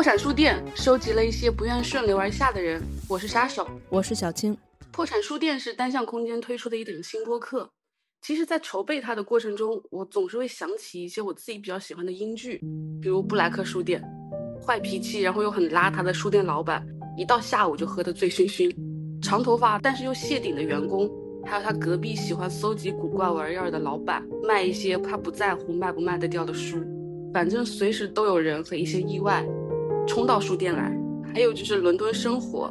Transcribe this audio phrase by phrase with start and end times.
[0.00, 2.82] 破产书店收集了一些不愿顺流而下的人。
[3.06, 4.56] 我是杀手，我是小青。
[4.90, 7.68] 破产书店是单向空间推出的一档新播客。
[8.22, 12.62] 其实，在筹备它的过程中，我总是会想起一些我自己比较喜欢的英剧，
[13.02, 14.02] 比如布莱克书店，
[14.66, 16.82] 坏脾气然后又很邋遢的书店老板，
[17.14, 18.74] 一到下午就喝得醉醺醺，
[19.20, 21.10] 长头发但是又谢顶的员工，
[21.44, 26.78] 还有他隔壁喜欢搜集古怪玩意儿的老板，卖一些他不在乎卖不卖得掉的书，
[27.34, 29.46] 反正随时都有人和一些意外
[30.10, 30.92] 冲到书店来。
[31.32, 32.68] 还有就是伦敦生活。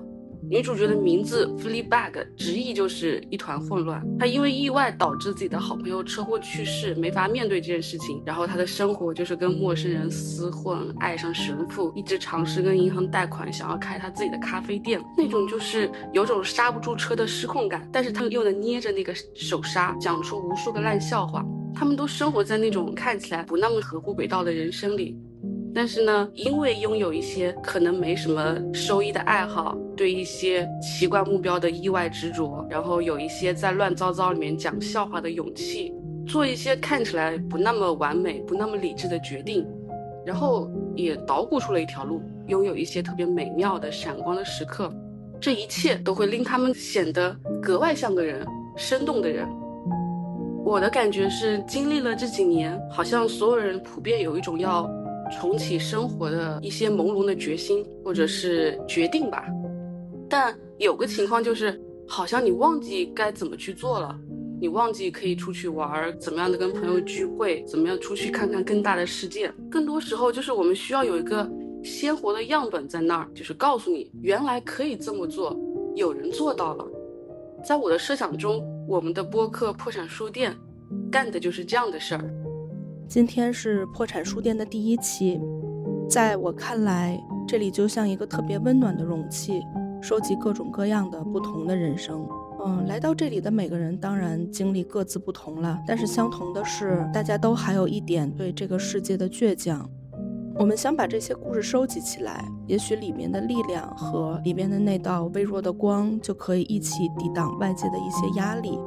[0.49, 4.05] 女主角的名字 Fleabag，直译就是一团混乱。
[4.19, 8.21] 她因为意外导致自己的好朋友车祸去世，没法面对这件事情。
[8.25, 15.01] 然后她的生活就是跟陌生人厮混，爱上神父，一直尝试跟银行贷款，想要开她自己的咖啡店。
[15.15, 21.45] 那种就是有种刹不住车的失控感，但是她又能捏着那个手刹，讲出无数个烂笑话。
[21.73, 25.15] 他们都生活在那种看起来不那么合乎轨道的人生里。
[25.73, 35.93] 但是呢，因为拥有一些可能没什么收益的爱好，对一些奇怪目标的意外执着，然后有一些在乱糟糟里面讲笑话的勇气，
[36.25, 39.65] 做一些看起来不那么完美、不那么理智的决定，
[40.25, 44.91] 然后也捣鼓出了一条路，拥有一些特别美妙的闪光的时刻，
[45.39, 49.47] 这一切都会令他们显得格外像个人，生动的人。
[50.65, 54.89] 我的感觉是，经历了这几年，好像所有人普遍有一种要。
[55.29, 59.45] 重启生活的一些朦胧的决心，或者是决定吧，
[60.29, 64.19] 但有个情况就是，好像你忘记该怎么去做了，
[64.59, 69.51] 你忘记可以出去玩，怎么样的跟朋友聚会，怎么样出去看看更大的世界。
[69.69, 71.49] 更多时候就是我们需要有一个
[71.83, 75.57] 鲜活的样本在那儿，就是告诉你，原来可以这么做，
[75.95, 76.85] 有人做到了。
[77.63, 80.55] 在我的设想中，我们的播客破产书店，
[81.11, 82.33] 干的就是这样的事儿。
[83.09, 85.41] 今天是破产书店的第一期，
[86.07, 89.63] 在我看来，这里就像一个特别温暖的容器，
[89.99, 92.23] 收集各种各样的不同的人生。
[92.63, 99.89] 嗯，来到这里的每个人当然经历各自不同了，但是相同的是，大家都还有一点对这个世界的倔强。
[100.53, 108.77] 我们想把这些故事收集起来，也许里面的力量和里面的那道微弱的光就可以一起抵挡外界的一些压力。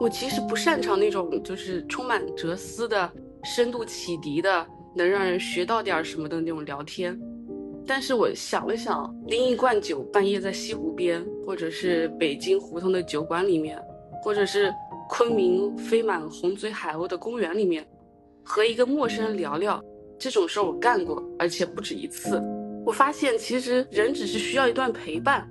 [0.00, 3.10] 我其实不擅长那种就是充满哲思的。
[3.44, 7.18] 深度启迪的，能让人学到点什么的那种聊天。
[7.84, 13.76] 但是我想了想，拎一罐酒，半夜在西湖边，或者是北京胡同的酒馆里面，
[14.22, 14.72] 或者是
[15.08, 17.84] 昆明飞满红嘴海鸥的公园里面，
[18.44, 19.82] 和一个陌生人聊聊，
[20.16, 22.40] 这种事儿我干过，而且不止一次。
[22.86, 25.44] 我发现，其实人只是需要一段陪伴、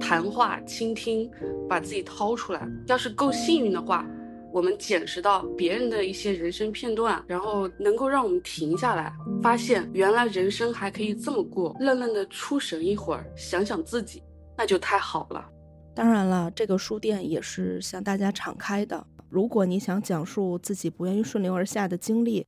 [0.00, 1.30] 谈话、倾听，
[1.68, 2.68] 把自己掏出来。
[2.88, 4.04] 要是够幸运的话。
[4.52, 9.12] 我们捡拾到别人的一些人生片段，然后能够让我们停下来，
[9.42, 14.22] 发现原来人生还可以这么过，愣愣的出神一会儿，想想自己，
[14.56, 15.48] 那就太好了。
[15.94, 19.06] 当然了，这个书店也是向大家敞开的。
[19.28, 22.46] 如果你想讲述自己不愿意顺流而下的经历，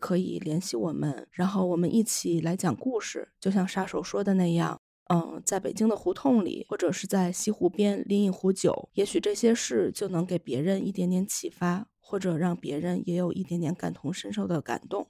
[0.00, 4.80] 可以联系我们，然后我们一起来讲故事，就像杀手说的那样。
[5.08, 15.08] 嗯，在北京的胡同里，或者是在西湖边拎一壶酒，也许这些事就能给别人一点点启发，或者让别人也有一点点感同身受的感动。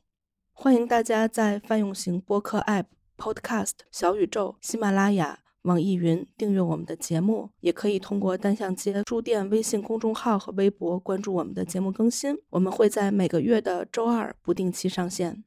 [0.52, 2.84] 欢迎大家在泛用型播客 App、
[3.16, 12.36] Podcast、小宇宙、喜马拉雅、网易云订阅我们的节目，也可以通过单向街书店微信公众号和微博关注我们的节目更新。
[12.50, 15.42] 我们会在每个月的周二不定期上线。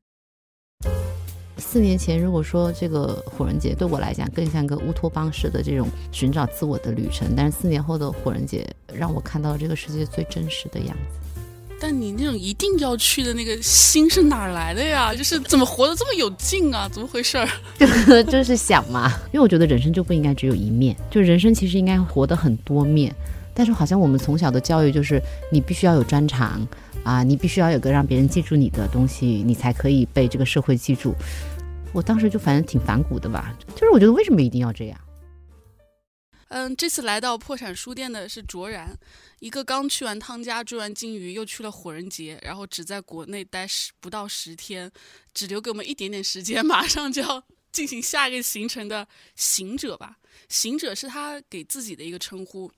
[1.59, 11.41] 四年前，如果说这个火人节对我来讲更像个乌托邦式的这种寻找自我的旅程，但是四年后的火人节让我看到了这个世界最真实的样子。
[11.81, 15.13] 但你那种一定要去的那个心是哪来的呀？
[15.13, 16.89] 就是怎么活得这么有劲啊？
[16.91, 17.47] 怎么回事儿？
[18.23, 23.13] 就是想嘛，因为我觉得人生就不应该只有一面，就人生其实应该活得很多面。
[23.53, 26.67] 但是好像我们从小的教育就是你必须要有专长。
[27.01, 31.15] 啊，你必须要有个让别人记住你的东西，你才可以被这个社会记住。
[31.91, 34.99] 我当时就反正挺反骨的吧，就是我觉得为什么一定要这样？
[36.49, 38.97] 嗯，这次来到破产书店的是卓然，
[39.39, 44.91] 一个刚去完汤家追完金鱼，又去了火人节，然后只在国内待十不到十天，
[45.33, 50.17] 只留给我们一点点时间， 马上就要进行下一个行程的行者吧。
[50.47, 52.71] 行者是他给自己的一个称呼，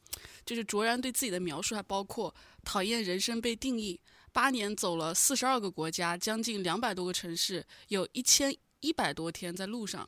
[0.45, 2.33] 就是卓然对自己的描述还包括
[2.65, 3.99] 讨厌人生被定义。
[4.33, 10.07] 八年走了四十二个国家，将近两百多个城市，有一千一百多天在路上。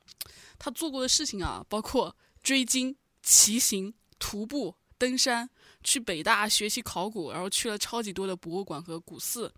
[0.59, 5.49] 他做过的事情啊，包括追鲸、骑行、徒步、登山，
[5.83, 9.53] 去北大学习考古，然后去了超级多的博物馆和古寺，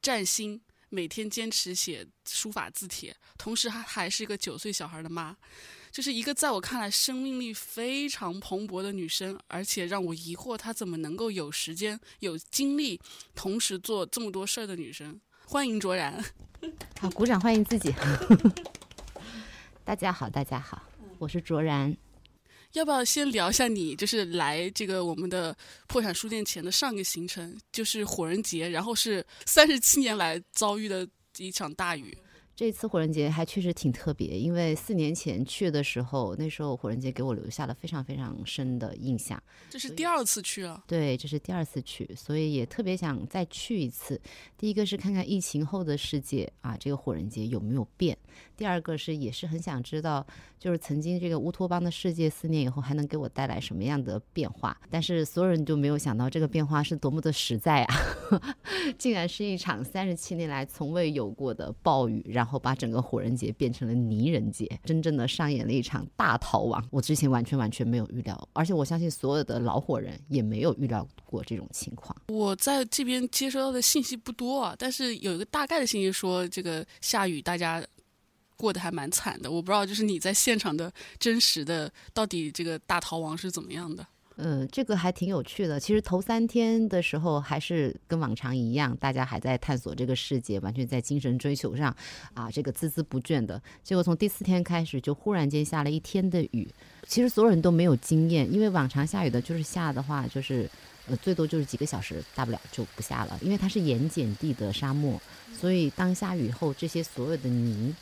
[0.00, 5.36] 占星、每天坚持写书法字帖，同时她还是一个九岁小孩的妈，
[5.90, 13.00] 就是一个在我看来生命力非常蓬勃的女生，而且让我疑惑她怎么能够有时间、有精力，
[13.34, 15.20] 同时做这么多事儿的女生。
[15.50, 16.22] 欢迎卓然，
[17.00, 17.90] 好，鼓掌欢迎自己。
[19.82, 20.82] 大家好，大家好，
[21.18, 21.96] 我是卓然。
[22.74, 25.56] 要不要先聊一下你就是来这个我们的
[25.86, 31.08] 破产书店前的上个行程，就是火人节，然后是三十七年来遭遇的
[31.38, 32.14] 一场大雨。
[32.58, 39.40] 这次火人节还确实挺特别，因为四年前去的时候，那时候火人节给我留下了非常非常深的印象。
[39.70, 44.20] 这是第二次去了，对，这是第二次去，所以也特别想再去一次。
[44.56, 48.16] 第一个是看看疫情后的世界啊，这个火人节有没有变；
[48.56, 50.26] 第二个是也是很想知道，
[50.58, 54.76] 就是曾经这个乌托邦的世界，四年以后还能给我带来什么样的变化。
[54.90, 57.94] 但是所有人就没有想到，这个变化是多么的实在啊！
[58.98, 62.47] 竟然是一场三十七年来从未有过的暴雨，然后。
[62.48, 66.82] 然后把整个火人节变成了泥人节，真正的上演了一场大逃亡。
[66.90, 72.16] 我之前完全完全没有预料，而且我相信所有的老火人也没有预料过这种情况。
[72.28, 77.84] 我在这边接收到的信息不多啊，但是有一个大概的信息说，这个下雨大家
[78.56, 79.50] 过得还蛮惨的。
[79.50, 84.06] 我不知道，就是你在现场的真实的到底这个大逃亡是怎么样的。
[84.40, 85.80] 嗯，这个还挺有趣的。
[85.80, 91.94] 其实头三天的时候，还是跟往常一样，大家还在探索这个世界，完全在精神追求上，
[92.34, 93.60] 啊，这个孜孜不倦的。
[93.82, 96.68] 结果从第四天开始，就忽然间下了一天的雨。
[97.08, 100.70] 其实所有人都没有经验，因为往常下雨的，就是下的话，就是
[101.08, 103.36] 呃，最多就是几个小时，大不了就不下了。
[103.42, 105.20] 因为它是盐碱地的沙漠，
[105.52, 107.92] 所以当下雨后，这些所有的泥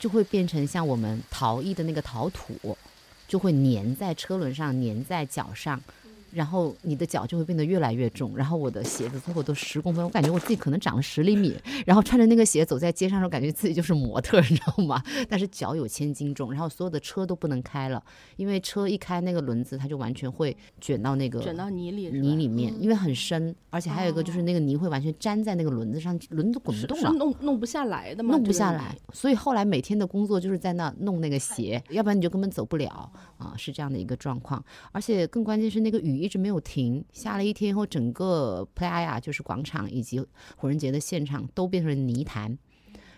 [0.00, 2.76] 就会变成像我们陶艺的那个陶土。
[3.26, 5.80] 就会粘在车轮上，粘在脚上，
[6.34, 8.36] 然后你的脚就会变得越来越重。
[8.36, 11.54] 然后我的鞋子最后都十公分，我感觉我自己可能长了十厘米。
[11.86, 15.02] 然后穿着那个鞋走在街上时候，感觉自己就是模特，你知道吗？
[15.28, 18.02] 但是脚有千斤重，然后所有的车都不能开了，
[18.36, 28.96] 因为车一开那个轮子，它就完全会卷到那个卷到泥里泥里面，因为很深，而且还有一个就是那个泥会完全粘在那个轮子上，轮子滚不动了，弄弄不下来的嘛，弄不下来。
[29.12, 34.62] 所以后来每天的工作就是在那弄那个鞋，要不然你就根本走不了啊，是这样的一个状况。
[34.92, 40.18] 而且更关键是那个雨一直没有停，下了一天以后，整个 Playa 就是广场以及
[40.56, 42.58] 火人节的现场都变成了泥潭。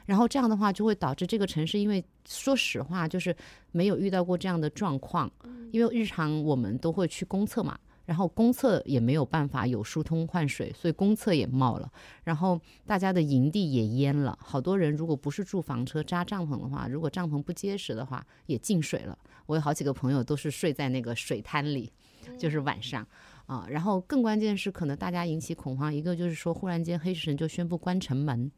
[0.06, 3.34] 然后这样的话就会导致这个城市，因为说实话就是
[3.72, 5.30] 没有遇到过这样的状况，
[5.72, 11.90] 因为日常我们都会去公厕嘛，然后公厕也没有办法有疏通换水，所以公厕也冒了，
[12.22, 19.18] 然后大家的营地也淹了，好多人如果不是住房车扎帐篷的话，如果帐篷不结实的话也进水了。
[19.46, 21.92] 我有好几个朋友都是睡在那个水滩里，
[22.38, 23.06] 就是晚上。
[23.46, 28.50] 啊，然后更关键是，可能大家引起恐慌，一个就是说，忽然间黑神就宣布关城门，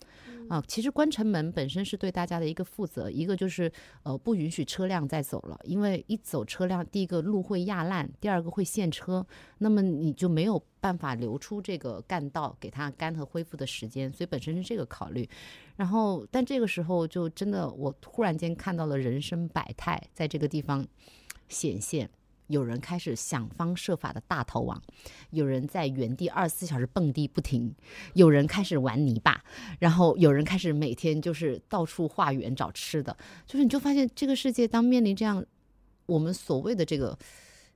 [0.48, 3.70] 啊，其实关城门本身是对大家的一个负责，一个就是
[4.02, 9.26] 呃不允许车辆再走了，因为一走车辆，第一个路会压烂，第二个会陷车，
[9.58, 15.28] 那么你就没有办法留出这个干道给它干和恢复的时间，所以本身是这个考虑。
[15.76, 20.82] 然后，但这个时候就真的，我忽然间看到了人生百态在这个地方
[21.46, 22.08] 显现。
[22.48, 24.82] 有人开始想方设法的大逃亡，
[25.30, 27.74] 有人在原地二十四小时蹦迪不停，
[28.14, 29.42] 有人开始玩泥巴，
[29.78, 35.44] 然后有人开始每天就是到处化缘找吃的，就是你就发现这个世界当面临这样
[36.06, 37.16] 我们所谓的这个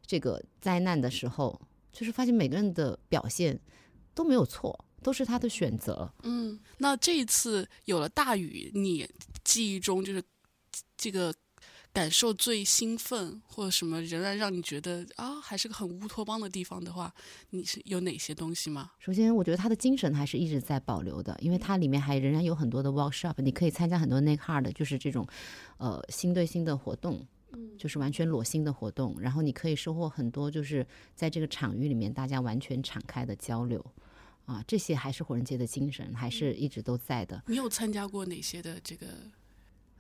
[0.05, 1.61] 这个灾难的时候，
[1.93, 3.61] 就是发现每个人的表现
[4.15, 6.13] 都没有错，都是他的选择。
[6.23, 9.09] 嗯，那这一次有了大雨，你
[9.45, 10.23] 记忆中就是
[10.97, 11.33] 这个。
[11.93, 17.13] 感受最兴奋或者什么仍然让你觉得啊还是个很乌托邦的地方的话，
[17.51, 18.93] 你是有哪些东西吗？
[18.99, 25.27] 首先，我觉得它的精神还是一直在保留的，因为它里面还仍然有很多的 workshop，你可以参加很多 n a k e hard，就是这种
[25.77, 27.27] 呃心对心的活动，
[27.77, 33.85] 就是完全裸心的活动，然后你可以收获很多，就是在这个场域里面大家完全敞开的交流
[34.47, 37.43] 啊，这些还是火人节的精神，还是一直都在的。
[37.49, 39.07] 你有参加过哪些的这个？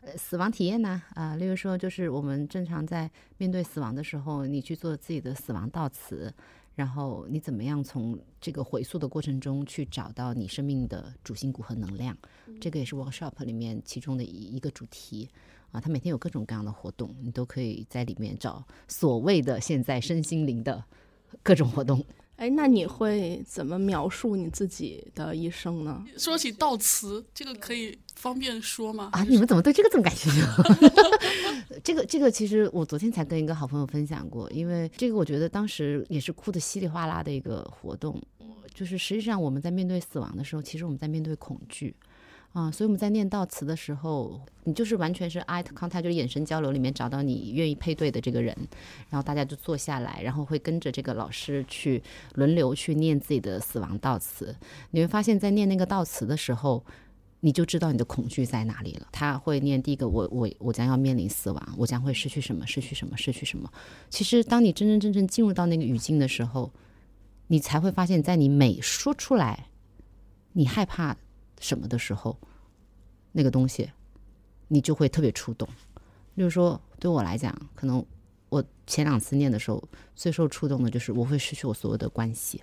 [0.05, 1.01] 呃，死亡体验呢？
[1.15, 6.35] 啊，例如说，就是我们正常在面对死亡的时候，你去做自己的死亡悼词，
[6.75, 12.17] 然后你怎么样从这个回溯的过程中去找到你生命的主心骨和能量？
[12.61, 15.29] 这个也是 workshop 里面其中的一一个主题
[15.71, 15.81] 啊。
[15.81, 20.85] 它每天有各种各样的活动，你都可以在里面找所谓的现在身心灵的
[21.45, 22.05] 各种活动。
[22.43, 26.05] 哎，那你会怎么描述你自己的一生呢？
[26.19, 29.11] 说起悼词，这个可以方便说吗？
[29.13, 30.41] 啊，你们怎么对这个这么感兴趣？
[31.85, 38.21] 这个这个，其实我昨天才跟一个好朋友分享过，因为这个我觉得当时也是哭的稀里哗啦的一个活动，
[38.75, 41.95] 就是实际上我们在面对死亡的时候，其实我们在面对恐惧。
[42.53, 48.55] 啊，所以我们在念悼词的时候，你就是完全是 eye contact，就是眼神交流里面找到你愿意配对的这个人，
[49.09, 52.03] 然后大家就坐下来，然后会跟着这个老师去
[52.35, 54.55] 轮流去念自己的死亡悼词。
[54.91, 56.85] 你会发现在念那个悼词的时候，
[57.41, 59.07] 你就知道你的恐惧在哪里了。
[59.11, 63.73] 他会念第一个，我我我将要面临死亡，我将会失去什么，失去什么，失去什么。
[64.11, 66.71] 其实当你真真正正进入到那个语境的时候，
[67.47, 69.69] 你才会发现，在你每说出来
[70.53, 71.17] 你害怕
[71.63, 72.37] 什么的时候，
[73.31, 73.89] 那个东西
[74.67, 75.67] 你就会特别触动。
[76.37, 78.05] 就是说，对我来讲，可能
[78.49, 79.83] 我前两次念的时候，
[80.17, 82.61] 最受触动的就是我会失去我所有的关系，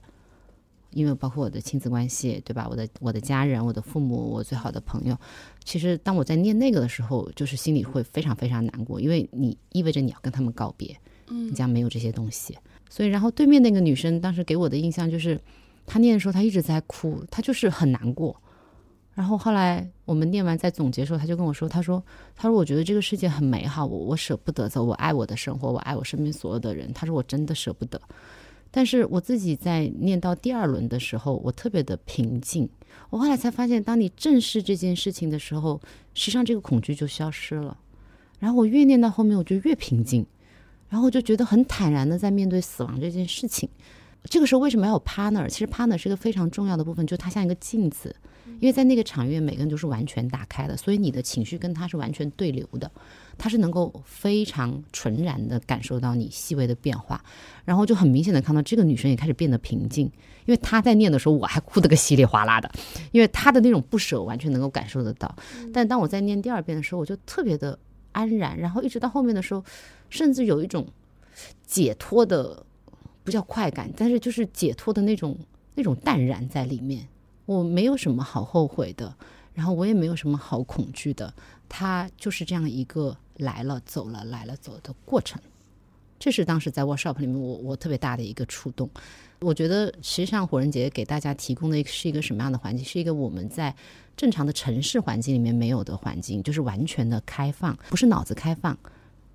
[0.92, 2.68] 因为包括我的亲子关系，对吧？
[2.70, 5.16] 我的我的家人、我的父母、我最好的朋友。
[5.64, 12.58] 其实当我在念那个的时候，就是心里会非常非常难过，因为你意味着你要跟他们告别，嗯你将没有这些东西。
[12.90, 15.40] 所以，然后对面那个女生当时给我的印象就是，
[15.86, 18.36] 她念的时候她一直在哭，她就是很难过。
[19.20, 22.02] 然后后来我们念完在总结的时候，他就跟我说：“他说，
[22.38, 26.90] 他说我觉得这个世界很美好，我我舍不得走，我爱我的生活，我爱我身边所有的人。
[26.94, 28.02] 他说我真的舍不得。
[28.72, 32.70] 但是我自己在念到第二轮的时候，我特别的平静。
[33.10, 35.82] 我后来才发现，当你正视这件事情的时候，
[36.14, 37.78] 实际上这个恐惧就消失了。
[38.40, 40.26] 然后我越念到后面，我就越平静。
[40.88, 43.68] 然后我就觉得很坦然的在面对死亡这件事情。
[44.26, 45.48] 这个时候为什么要有 partner？
[45.48, 48.16] 其实 partner 是一个非常重要的部分，就它像一个镜子，
[48.60, 52.92] 因为在那个场域，每个人都是完全打开的，所以你的情绪跟他是完全对流的，
[53.38, 57.24] 他是能够非常纯然的感受到你细微的变化，
[57.64, 60.06] 然后就很明显的看到这个女生也开始变得平静，
[60.46, 62.70] 因为她在念的时候，我还哭得个稀里哗啦的，
[63.12, 65.34] 因为她的那种不舍完全能够感受得到。
[65.74, 67.80] 但当我在念第二遍的时候，我就特别的
[68.12, 69.64] 安然，然后一直到后面的时候，
[70.10, 70.86] 甚至有一种
[71.66, 72.66] 解脱的，
[73.30, 75.38] 不叫快感，但是就是解脱的那种
[75.76, 77.08] 那种淡然在里面。
[77.46, 79.16] 我没有什么好后悔的，
[79.54, 81.32] 然后我也没有什么好恐惧的，
[81.68, 85.40] 它就是这样一个来了走了来了走的过程。
[86.18, 88.90] 这是当时在 workshop 里面我我特别大的一个触动。
[89.42, 92.84] 我觉得实际上火人节给大家提供的是一个什么样的环境？
[92.84, 93.76] 是一个我们在
[94.18, 98.76] 正常的城市环境里面没有的环境，就是完全的开放，不是脑子开放，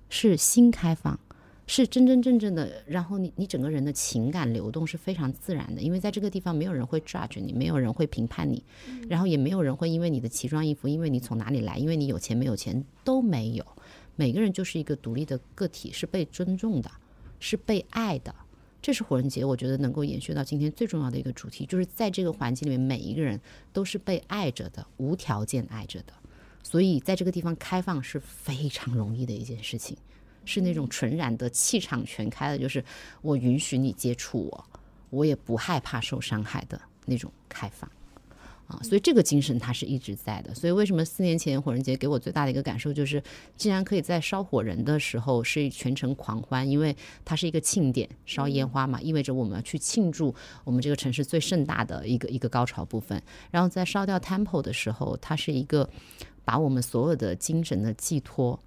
[0.09, 1.17] 是心开放。
[1.67, 8.63] 是真真正正的，然后你你整个人的情感流动是非常自然的，因为在这个地方没有人会 judge 你，没有人会评判你，
[9.09, 13.65] 然后也没有人会因为你的奇装异服，因为你从哪里来，因为你有钱没有钱都没有，
[14.15, 16.91] 每个人就是一个独立的个体，是被尊重的，
[17.39, 18.33] 是被爱的。
[18.79, 23.41] 这是火人节，我觉得能够延续到今天最重要的一个主题，就是在这个环境里面，每一个人
[23.73, 26.13] 都是被爱着的，无条件爱着的。
[26.61, 29.97] 所以在这个地方开放是非常容易的一件事情。
[30.45, 32.83] 是那种纯然的气场全开的，就是
[33.21, 34.65] 我允许你接触我，
[35.09, 37.89] 我也不害怕受伤害的那种开放
[38.67, 40.53] 啊，所以这个精神它是一直在的。
[40.55, 43.21] 所以为什么四年前火人节给我最大的一个感受就是，
[43.55, 50.33] 竟然可以在烧火人的时候是全程狂欢，因为它是一个庆典，烧烟花嘛，意味着我们要去庆祝
[50.63, 53.21] 我们这个城市最盛大的一个一个高潮部分。
[53.51, 55.87] 然后在烧掉 temple 的时候，它是一个
[56.43, 58.59] 把我们所有的精神的寄托。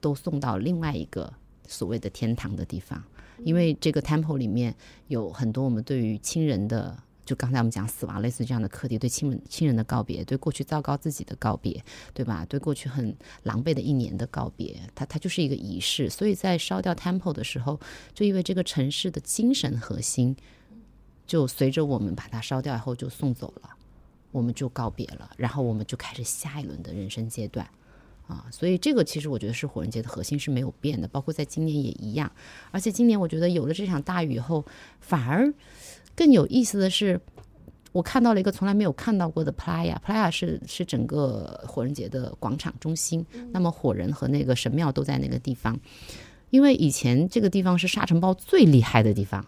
[0.00, 1.32] 都送到另外一个
[1.66, 3.02] 所谓的天堂的地方，
[3.44, 4.74] 因为这个 temple 里面
[5.08, 11.82] 有很多我们对于亲人的，就刚才我们讲死亡类似这样的课题，对亲人亲人的告别，对过去糟糕自己的告别，
[12.14, 12.46] 对吧？
[12.48, 16.08] 对过去很狼狈的一年的告别，它它就是一个仪式。
[16.08, 17.80] 所以在烧掉 temple 的时候，
[18.14, 20.36] 就因为这个城市的精神核心，
[21.26, 23.70] 就随着我们把它烧掉以后就送走了，
[24.30, 27.68] 我们就告别了，然后我们就开始下一轮的人生阶段。
[28.26, 32.30] 啊，所以这个其实我觉得是火人节的核心是没有变的，包括在今年也一样。
[32.72, 34.64] 而且今年我觉得有了这场大雨以后，
[35.00, 35.52] 反而
[36.16, 37.20] 更有意思的是，
[37.92, 39.96] 我看到了一个从来没有看到过的 Playa。
[40.04, 45.78] Playa 是是整个火人节的广场中心，那么火人和那个神庙都在那个地方。
[46.50, 49.46] 因为以前这个地方是沙尘暴最厉害的地方，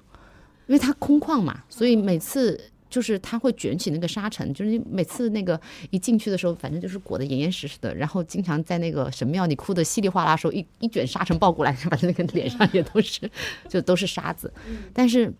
[0.67, 2.61] 因为它空旷嘛，所以每次。
[2.91, 7.95] 就是它会卷起那个沙尘，就是你每次那个一进去的时候，反正就是裹得严严实实的。
[7.95, 13.31] 然后经常在那个神庙，你哭得稀里哗啦的时候，一一卷沙尘暴过来， 反正那个脸上也都是，
[13.69, 14.53] 就都是沙子。
[14.93, 15.33] 但是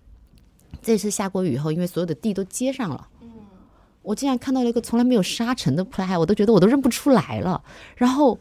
[0.83, 3.09] 这次下过雨以后，因为所有的地都接上了，
[4.03, 7.63] 我竟然看到了一个从来没有沙尘的 play，我都觉得我都认不出来了。
[7.97, 8.39] 然后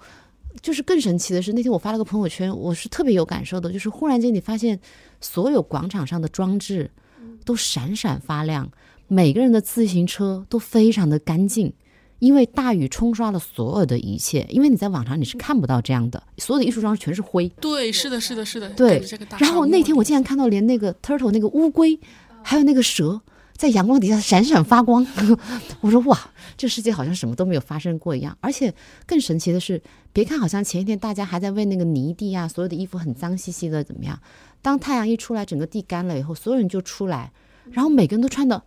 [0.61, 4.79] 就是更神奇的是，那天我发了个朋友圈，我是特别有感受的，就是忽然间你发现
[5.21, 6.91] 所有广场上的装置
[7.45, 8.69] 都闪闪发亮。
[9.07, 11.71] 每个人的自行车都非常的干净，
[12.19, 14.45] 因为大雨冲刷了所有的一切。
[14.49, 17.47] 因为你在网上你是看不到这样的，所有的艺术装置全是灰。
[17.61, 18.69] 对，是的，是的，是的。
[18.71, 19.01] 对。
[19.39, 21.97] 然后那天我竟然看到连那个 turtle 那个乌龟，
[22.43, 23.21] 还有那个蛇，
[23.55, 25.07] 在阳光底下闪闪发光。
[25.79, 26.19] 我说哇，
[26.57, 28.37] 这世界好像什么都没有发生过一样。
[28.41, 28.73] 而且
[29.05, 34.19] 更神奇的是，别看好像前一天大家还在为那个泥地啊，所有的衣服很脏兮兮的怎么样，
[34.61, 37.31] 当太阳一出来，整个地干了以后，所有人就出来，
[37.71, 38.63] 然后每个人都穿的。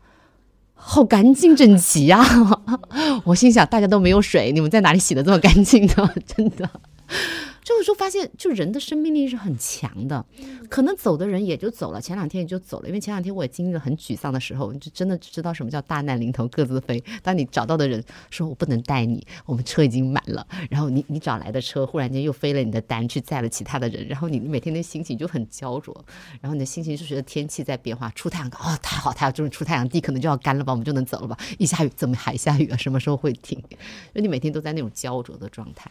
[0.82, 2.24] 好干净整齐呀！
[3.24, 6.10] 我心想，大家都没有水，你们在哪里洗的这么干净的？
[6.26, 6.68] 真的。
[7.62, 10.24] 就有时候发现，就人的生命力是很强的，
[10.68, 12.88] 可能走的人也就走了，前两天也就走了。
[12.88, 17.02] 因为前两天我也经历了很沮丧的时候，就真的知道什么叫大难临头各自飞。
[17.22, 25.94] 当你找到的人说我不能带你，我们车已经满了，然后你你找来的车忽然间又飞了你的单去载了其他的人，然后你每天的心情就很焦灼，
[26.40, 31.36] 然后你的心情就觉得天气在变化，出太阳哦太好太好，终于出太阳，地可能就要干了吧，我们就能走了吧？
[31.58, 32.76] 一下雨怎么还下雨啊？
[32.76, 33.62] 什么时候会停？
[34.14, 35.90] 就你每天都在那种焦灼的状态，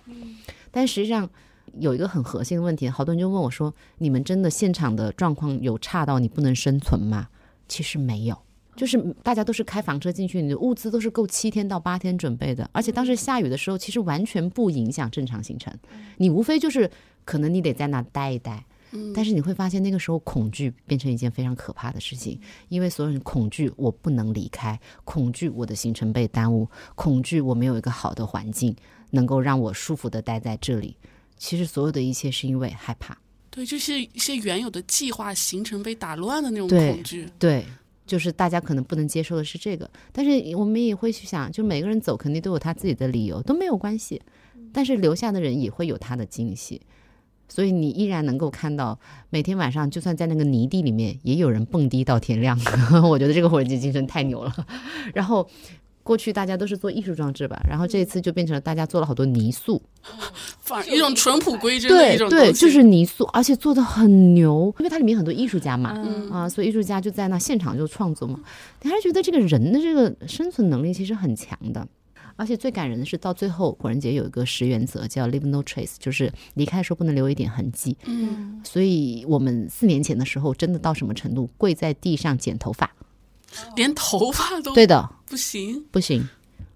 [0.72, 1.30] 但实际上。
[1.78, 7.30] 有一个很核心的问题，好多人就问我说：“你们真的现场的状况有差到你不能生存吗？”
[7.68, 8.36] 其实没有，
[8.76, 15.72] 就是大家都是开房车进去，你的物资都是够七天到八天准备的，而且当时下雨的时候，其实完全不影响正常行程。
[16.18, 16.90] 你无非就是
[17.26, 18.66] 可能你得在那待一待，
[19.14, 28.76] 但是你会发现那个时候恐惧变成一件非常可怕的事情，因为所有人恐惧我不能离开，恐惧我的行程被耽误，恐惧我没有一个好的环境
[29.12, 30.98] 能够让我舒服的待在这里。
[31.40, 33.18] 其实所有的一切是因为害怕，
[33.50, 37.66] 对，就是一些原有的计划行程被打乱的那种恐惧，对，
[38.06, 44.22] 就是大家可能不能接受的是这个，但是我们也会去想，就每个人走肯定都有他自己的理由，都没有关系，
[44.74, 46.82] 但是留下的人也会有他的惊喜，
[47.48, 52.60] 所以你依然能够看到每天晚上，就算在那个泥地里面，也有人蹦迪到天亮，
[53.10, 54.54] 我觉得这个火人节精神太牛了，
[55.16, 55.50] 然后。
[56.04, 59.82] 过去大家都是做艺术装置吧，然后这一次就变成了大家做了好多泥塑，
[60.60, 65.92] 反一种淳朴规真的一种对对，就是泥塑，而且做的很牛，因为它里面很多艺术家嘛，
[66.32, 68.40] 啊，所以艺术家就在那现场就创作嘛。
[68.82, 71.88] 你还是觉得这个人的这个生存能力其实很强的，
[72.36, 77.96] 而且最感人的是到最后，火人节有一个十原则叫 leave no trace，就是离开的时候不能留一点痕迹。
[78.06, 82.90] 嗯，所以我们四年前的时候真的到什么程度，跪在地上剪头发。
[83.76, 86.28] 连头发都对的，不行不行，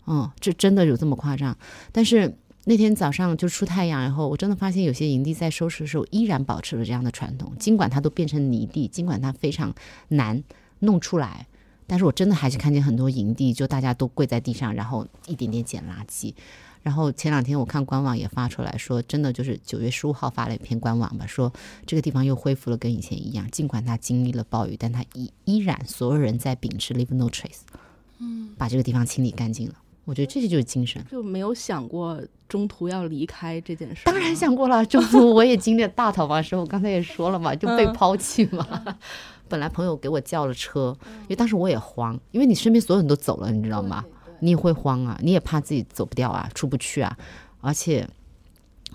[0.05, 1.57] 嗯，这真的有这么夸张？
[1.91, 2.35] 但是
[2.65, 9.73] 那天早上就出太阳以后，我真的发现有些营地在收拾的时候依然保持了这样的传统，尽管它都变成泥地，尽管它非常
[10.09, 10.41] 难
[10.79, 11.47] 弄出来，
[11.87, 16.33] 但是我真的还是看见很多营地，就大家都跪在地上，然后一点点捡垃圾。
[16.83, 21.51] 然后前两天我看官网也发出来说，真的就是九月十五号发了一篇官网吧，说
[21.85, 27.61] 这个地方又恢复了跟以前一样，尽管它经历了暴雨，但它依依然所有人在秉持 leave no trace，
[28.23, 29.75] 嗯，把这个地方清理干净了。
[30.05, 31.03] 我觉得这些就是精神。
[31.11, 34.01] 就没有想过中途要离开这件事？
[34.05, 38.67] 当然想过了，中途我也经历了大逃亡时候，刚才也说了嘛，就被抛弃嘛。
[39.47, 44.03] 本来朋友给我叫了车，因为当时我也慌，因为你身边所有人都走了，你知道吗？
[44.39, 47.15] 你也会慌啊，你也怕自己走不掉啊，出不去啊，
[47.61, 48.05] 而且，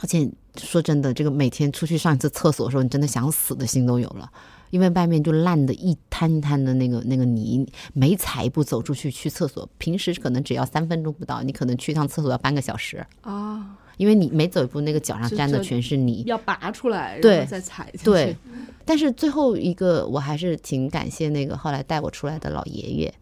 [0.02, 4.30] 而且说真的，这个每天出去上一次厕所的时候，你真的想死的心都有了，
[4.70, 18.04] 因为外面就烂的一滩一滩的那个那个泥，每踩一步走出去去厕所，平时可能只要三分钟不到，你可能去一趟厕所要半个小时啊，因为你每走一步，那个脚上沾的全是泥，要拔出来，对，再踩进去。
[18.04, 18.36] 对，
[18.84, 23.14] 但是最后一个我还是挺感谢那个后来带我出来的老爷爷。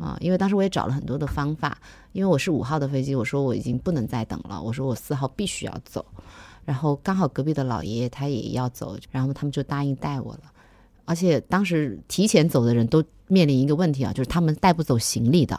[0.00, 1.78] 啊，因为当时我也找了很多的方法，
[2.12, 6.04] 因为我是五号的飞机，我说我已经不能再等了，我说我四号必须要走，
[6.64, 10.40] 然后刚好隔壁的老爷爷他也要走，然后他们就答应带我了，
[11.06, 15.58] 而且当时提前走的人都面临一个问题啊，就是他们带不走行李的，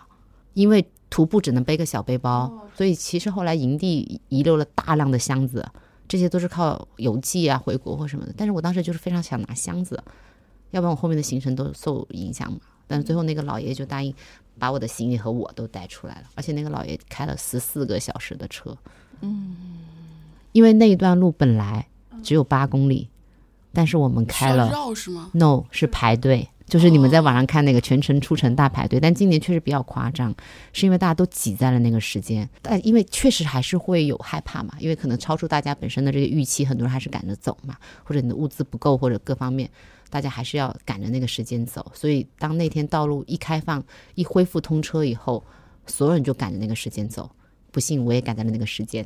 [0.54, 5.66] 因为徒步只能背个小背包，所以其实后来营地遗留了大量的箱子，
[6.08, 10.02] 这些都是靠邮寄啊回国或什么的，但是我当时就是非常想拿箱子，
[10.72, 12.60] 要不然我后面的行程都受影响嘛。
[12.90, 14.14] 但是最后那个老爷就答应
[14.58, 18.78] 把我的行李和我都带出来了，而且那个老爷开了十四个小时的车，
[19.20, 19.56] 嗯，
[20.52, 21.88] 因为那一段路本来
[22.24, 23.10] 只有八公里，
[23.78, 30.34] 但是我们开了绕是吗？No，是排队，就是你们在网上看那个全程出城大排队，但今年确实比较夸张，
[30.74, 39.70] 是因为大家都挤在了那个时间，但因为确实还是会有害怕嘛，因为可能超出大家本身的这个预期，很多人还是赶着走嘛，或者你的物资不够，或者各方面。
[40.10, 43.84] 大家还是要赶着那个时间走，所以当那天道路一开放、
[44.16, 45.44] 一恢复通车以后，
[45.86, 47.30] 所有人就赶着那个时间走。
[47.72, 49.06] 不幸我也赶在了那个时间。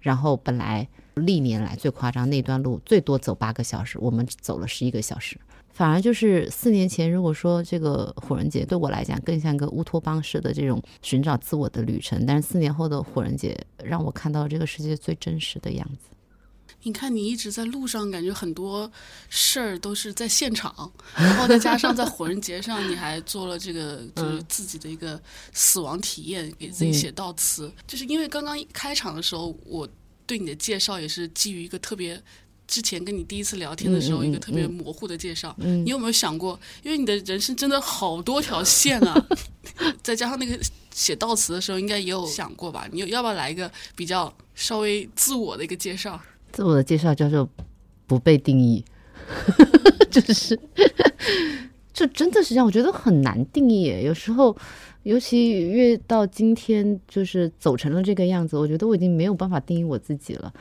[0.00, 5.38] 然后本来历年来最夸张那段路最多走八个小时，我们走了十一个小时。
[5.72, 16.10] 反而就是四年前，如果说这个火人节对我来讲更像个乌托邦式的这种寻找自我的旅程，但是四年后的火人节让我看到这个世界最真实的样子。
[16.84, 18.90] 你看，你一直在路上，感觉很多
[19.28, 25.20] 事儿都是在现场，然后再加上在火人节上，你还做了这个就是自己的一个
[25.52, 27.72] 死亡体验，给自己写悼词。
[27.86, 29.88] 就是因为刚刚开场的时候，我
[30.32, 32.18] 对你的介绍也是基于一个特别
[32.66, 35.54] 之前跟你第一次聊天的时候一个特别模糊的介绍。
[35.58, 39.14] 你有没有想过，因为你的人生真的好多条线啊，
[40.02, 40.58] 再加上那个
[40.90, 42.88] 写悼词的时候，应该也有想过吧？
[42.90, 46.18] 你要不要来一个比较稍微自我的一个介绍？
[46.50, 47.46] 自我的介绍叫做
[48.06, 48.82] 不被定义，
[50.10, 50.58] 就是，
[51.92, 53.82] 就真的是这样我觉得很难定义。
[54.02, 54.56] 有时候，
[55.02, 60.52] 尤其越到今天，就是走成了这个样子，我觉得我已经没有办法定义我自己了。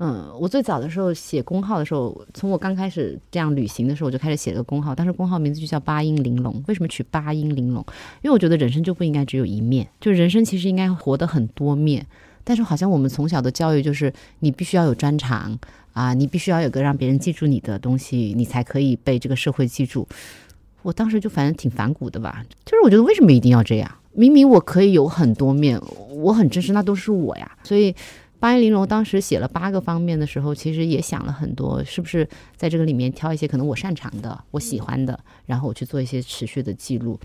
[0.00, 6.60] 嗯，我最早的时候写公号的时候，从我刚开始这样旅行的时候，我就开始写了个公号，当时公号名字就叫八音玲珑。
[6.66, 7.84] 为什么取八音玲珑？
[8.22, 12.04] 因为我觉得人生就不应该只有一面，就人生其实应该活得很多面。
[12.42, 15.56] 但是好像我们从小的教育就是你必须要有专长
[15.92, 20.06] 啊，你必须要有个让别人记住你的东西，你才可以被这个社会记住。
[20.84, 23.90] 我当时就反正挺反骨的吧，就是我觉得为什么一定要这样？
[24.12, 27.58] 明明我可以有很多面，我很真实，那都是我呀。
[27.64, 27.92] 所以
[28.38, 37.18] 八一玲珑当时写了八个方面的时候，其实也想了很多，是不是在这个里面挑一些可能我擅长的、我喜欢的，然后我去做一些持续的记录。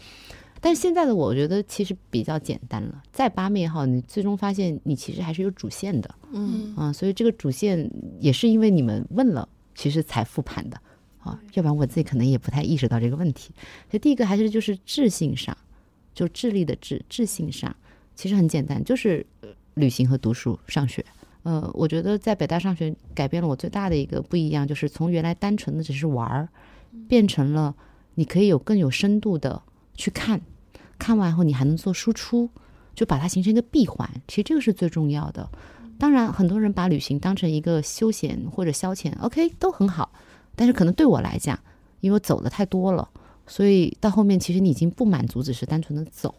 [0.62, 10.78] 但是现在的我觉得其实比较简单了，再八面也好，你最终发现你其实还是有主线的，嗯啊，所以这个主线也是因为你们问了，其实才复盘的
[11.30, 13.54] 啊，要不然我自己可能也不太意识到这个问题。
[13.90, 15.56] 所以第一个还是就是智性上，
[16.14, 17.76] 就智力的智，智性上
[18.16, 19.26] 其实很简单，就是
[19.76, 21.06] 旅行和读书、上学。
[21.44, 26.50] 呃，我觉得在北大上学改变了我最大的一个不一样，就是从原来单纯的只是玩儿，
[27.08, 27.76] 变成了
[28.16, 29.62] 你可以有更有深度的。
[29.96, 30.40] 去看，
[30.98, 32.50] 看完后你还能做输出，
[32.96, 34.10] 就把它形成一个闭环。
[34.30, 35.50] 其实这个是最重要的。
[35.98, 40.10] 当然，很多人把旅行当成一个休闲或者消遣，OK 都很好。
[40.60, 41.58] 但是可能对我来讲，
[42.02, 43.08] 因为我走的太多了，
[43.48, 46.36] 所以到后面其实你已经不满足只是单纯的走，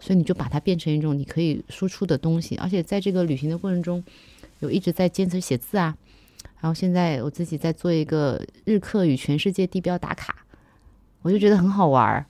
[0.00, 2.56] 所以你就把它变成一种你可以输出的东西。
[2.56, 4.02] 而且在这个旅行的过程中，
[4.60, 5.94] 有一直在坚持写字啊。
[6.58, 10.34] 然后现在我自己在做一个日课与全世界地标打卡，
[11.20, 12.24] 我就觉得很好玩儿。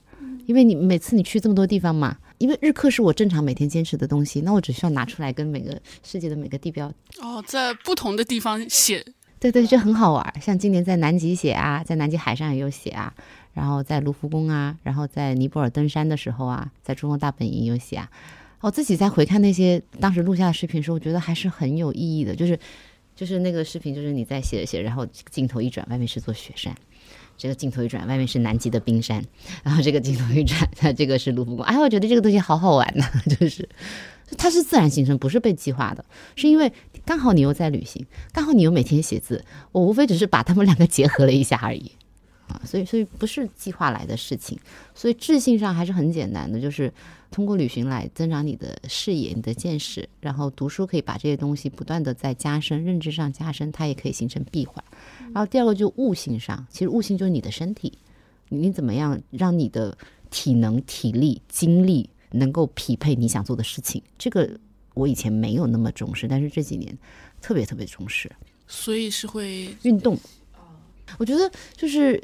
[0.45, 9.03] 因为你每次你去这么多地方嘛，因为日课是我正常每天坚持的东西，那我只需要拿出来跟每个世界的每个地标哦，在不同的地方写，
[9.45, 10.41] 对对，这很好玩。
[10.41, 13.13] 像今年在南极写啊，在南极海上也有写啊，
[13.53, 18.09] 然后在卢浮宫啊，然后在尼泊尔登山的时候啊，在珠峰大本营有写啊。
[18.61, 22.59] 我自己在回看那些当时录下的视频的时候，我觉得还是很有意义的，就是
[23.15, 26.75] 就是那个视频，就是你在写着写，然后镜头一转，外面是座雪山。
[27.37, 29.23] 这个镜头一转，外面是南极的冰山，
[29.63, 31.65] 然后这个镜头一转，它这个是卢浮宫。
[31.65, 33.05] 哎，我觉得这个东西好好玩呐，
[33.39, 33.67] 就是
[34.37, 36.03] 它是自然形成，不是被计划的，
[36.35, 36.71] 是因为
[37.05, 41.91] 刚好你又在旅行，刚好你又每天写字，我无非只是把它们两个结合了一下而已
[42.55, 44.57] 啊，所以所以不是计划来的事情，
[44.93, 46.91] 所以智性上还是很简单的，就是。
[47.31, 54.81] 通过旅行来增长你的视野、你的见识，然后读书可以把这些东西不断的在加深认知上加深，它也可以形成闭环。
[55.33, 57.97] 然后第二个就悟性上，其实悟性就是你的身体，
[58.47, 59.97] 你怎么样让你的
[60.31, 64.01] 体能、体力、精力能够匹配你想做的事情？
[64.17, 64.49] 这个
[64.93, 66.97] 我以前没有那么重视，但是这几年
[67.41, 68.31] 特别特别重视。
[68.65, 70.17] 所以是会运动。
[71.17, 72.21] 我觉得就是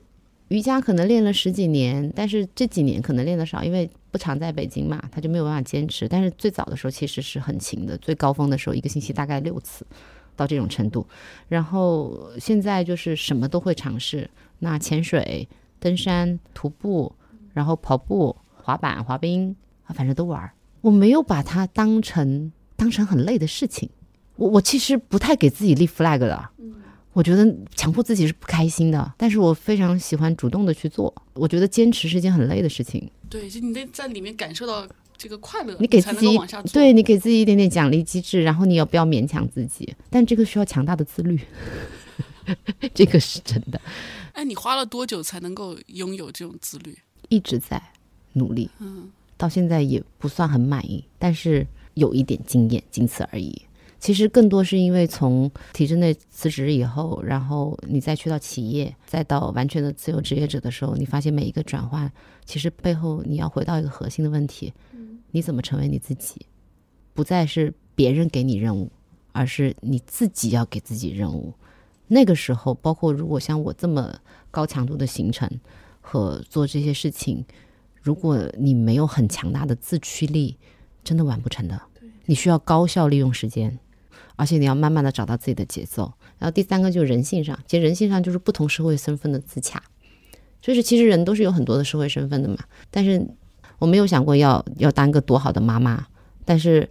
[0.52, 3.90] 瑜伽可能练了十几年，但是这几年可能练的少，因为。
[4.12, 6.06] 不常在北京嘛，他就没有办法坚持。
[6.06, 9.88] 但是最早的时候其实是很勤的，最高峰的时候一个星期大概六次，
[10.36, 11.08] 到这种程度。
[11.48, 15.48] 然后现在就是什么都会尝试，那潜水、
[15.80, 17.16] 登山、徒步，
[17.54, 19.56] 然后跑步、滑板、滑冰，
[19.96, 20.52] 反正都玩。
[20.82, 23.90] 我没有把它当成当成很累的事情。
[24.36, 26.50] 我我其实不太给自己立 flag 的。
[27.14, 27.46] 我觉得
[27.76, 31.14] 强迫自己是不开心的，但是我非常喜欢主动的去做。
[31.34, 33.10] 我觉得坚持是一件很累的事情。
[33.30, 36.40] 对，就你得在里面感受到这个快乐，你给自己
[36.72, 41.40] 对你给自己一点点奖励机制，然后你也不要勉强自己，但这个需要强大的自律，
[42.94, 43.80] 这个是真的。
[44.34, 46.98] 哎，你花了多久才能够拥有这种自律？
[47.28, 47.82] 一直在
[48.34, 53.62] 努力，嗯，到现在也不算很满意，但是有一点经验，仅此而已。
[54.02, 62.12] 其实更多是因为从体制内辞职以后，然后你再去到企业，再到完全的自由职业者的时候，你发现每一个转换，
[62.44, 64.74] 其实背后你要回到一个核心的问题：
[65.30, 66.48] 你怎么成为你自己？
[67.14, 68.92] 不再是别人给你任务，
[69.34, 71.54] 而是你自己要给自己任务。
[72.08, 74.18] 那个时候，包括如果像我这么
[74.50, 75.48] 高强度的行程
[76.02, 77.46] 和做这些事情，
[78.02, 80.58] 如果你没有很强大的自驱力，
[81.04, 81.80] 真的完不成的。
[82.26, 83.78] 你需要高效利用时间。
[84.42, 86.12] 而且你要慢慢的找到自己的节奏。
[86.40, 89.80] 然后第三个就是人性上，其实人性上就是不同社会身份的自洽，
[90.60, 92.58] 就是其实人都是有很多的社会身份的嘛。
[92.90, 93.24] 但是
[93.78, 96.08] 我没有想过要要当个多好的妈妈，
[96.44, 96.90] 但是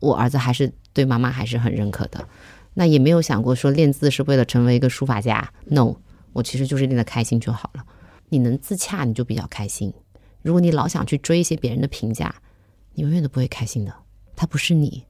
[0.00, 2.28] 我儿子还是对妈妈还是很认可的。
[2.74, 5.96] 那也没有想过说练字是为了成为一个书法家，no，
[6.34, 7.82] 我其实就是练得开心就好了。
[8.28, 9.90] 你能自洽，你就比较开心。
[10.42, 12.34] 如果你老想去追一些别人的评价，
[12.92, 13.94] 你永远都不会开心的。
[14.34, 15.04] 他不是你。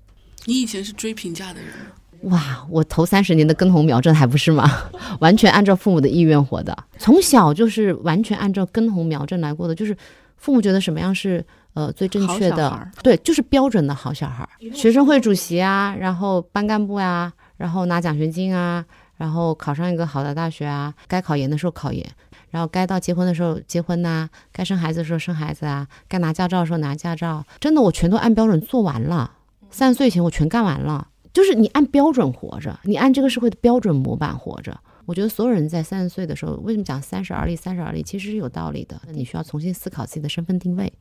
[0.47, 2.37] 你以前是追评价的人吗？
[2.37, 4.69] 哇，我头三十年的根红苗正还不是吗？
[5.21, 9.97] 完全按照父母的意愿活的，从小就是完全按照根红苗正来过的，就是
[10.37, 14.49] 父母觉得什么样是呃最正确的，对，就是标准的好小孩儿。
[14.73, 18.85] 学生会主席啊，然后班干部啊，然后拿奖学金啊，
[19.17, 22.05] 然后考上一个好的大学啊，该考研的时候考研。
[22.51, 29.33] 然后该到结婚的时候结婚呐，该生孩子的时候生孩子啊，该拿驾照的时候拿驾照，真的我全都按标准做完了。
[29.71, 34.81] 三十岁前我全干完了，就是你按标准活着，你按这个社会的标准模板活着。
[35.05, 37.55] 我觉得所有人在三十岁的时候，为什么讲三十而立？
[37.55, 39.01] 三十而立其实是有道理的。
[39.13, 40.93] 你需要重新思考自己的身份定位，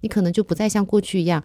[0.00, 1.42] 你可能就不再像过去一样。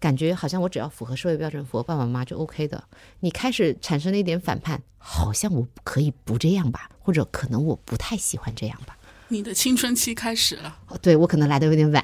[0.00, 2.84] 感觉好像我只要符合社会标准，符合爸爸妈妈就 OK 的。
[3.20, 8.96] 你开始产生了一点反叛，好像我可以不这样吧，或者可能我不太喜欢这样吧。
[9.28, 10.78] 你的青春期开始了。
[11.02, 12.02] 对我可能来的有点晚，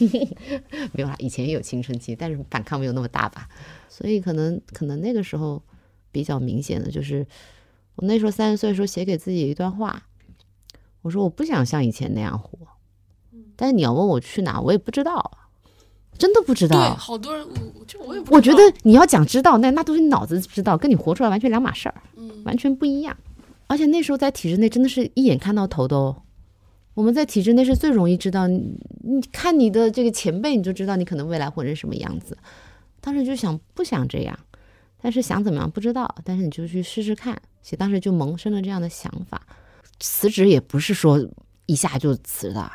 [0.92, 3.48] 没有啦，以前也有青春期，但是反抗没有那么大吧。
[3.88, 5.62] 所以可能可能那个时候
[6.12, 7.26] 比较明显的就是，
[7.94, 10.02] 我那时候三十岁的时候写给自己一段话，
[11.02, 12.58] 我说我不想像以前那样活，
[13.54, 15.38] 但是你要问我去哪，我也不知道。
[16.18, 17.46] 真的不知道，对，好多人，
[17.78, 23.14] 我就我也我觉得你要讲知道，那那都是你脑子知道，跟你活出来完全两码事儿，嗯，完全不一样。
[23.66, 26.22] 而且那时候在体制内真的是一眼看到头的哦。
[26.96, 32.36] 我们在体制内是最容易知道，你看你的这个前辈，你就知道你可能未来会是什么样子。
[33.02, 34.38] 当时就想不想这样，
[35.02, 37.38] 但是想怎么样不知道，但是你就去试试看。
[37.60, 39.46] 其实当时就萌生了这样的想法。
[40.00, 41.22] 辞职也不是说
[41.66, 42.72] 一下就辞的，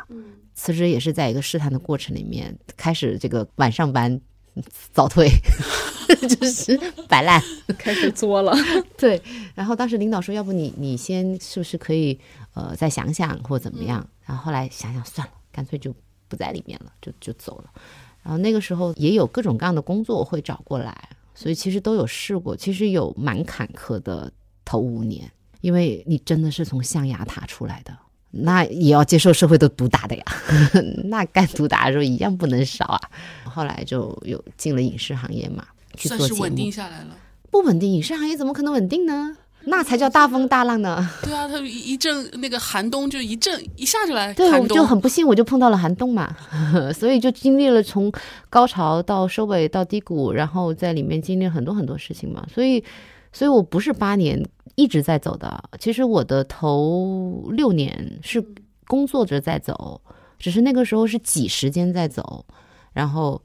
[0.54, 4.22] 辞职也是在一个试探的过程里面，开始这个晚上班
[4.92, 5.30] 早退，
[6.28, 7.42] 就是摆烂，
[7.78, 8.54] 开始作了。
[8.98, 9.22] 对，
[9.56, 12.20] 然后当时领导说，要不你你先是不是可以
[12.54, 14.06] 呃再想想或怎么样？
[14.26, 15.94] 然后后来想想算了，干脆就
[16.28, 17.72] 不在里面了，就就走了。
[18.24, 24.32] 然后那个时候也有各种各样的工作会找过来，所以其实都有试过，其实有蛮坎坷的
[24.66, 27.98] 头五年，因为你真的是从象牙塔出来的。
[28.32, 30.24] 那也要接受社会的毒打的呀，
[31.06, 33.00] 那干毒打的时候一样不能少啊。
[33.44, 35.64] 后来就有进了影视行业嘛，
[35.98, 36.42] 去做节目。
[36.42, 37.18] 稳定下来了。
[37.50, 39.36] 不稳定，影视行业怎么可能稳定呢？
[39.66, 41.08] 那才叫大风大浪呢。
[41.22, 44.34] 对啊，它一阵那个寒冬就一阵一下就来。
[44.34, 46.36] 对，我就很不幸，我就碰到了寒冬嘛，
[46.98, 48.12] 所以就经历了从
[48.50, 52.44] 高潮到收尾到低谷，然后在里面经历很多很多事情嘛。
[52.52, 52.84] 所以，
[53.32, 54.44] 所以我不是八年。
[54.76, 58.44] 一直在走的，其实我的头六年是
[58.88, 60.02] 工作着在走，
[60.40, 62.46] 只是那个时候是挤时间在走，
[62.94, 63.40] 然后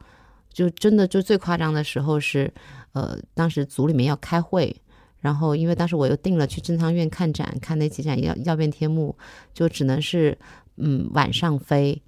[0.50, 2.50] 就真的就最夸张的时候是，
[2.92, 4.74] 呃，当时组里面要开会，
[5.18, 9.14] 然后因为当时我又定了去正仓院看展，看那几展要要变天幕，
[9.52, 10.38] 就只能是
[10.76, 12.00] 嗯晚上飞，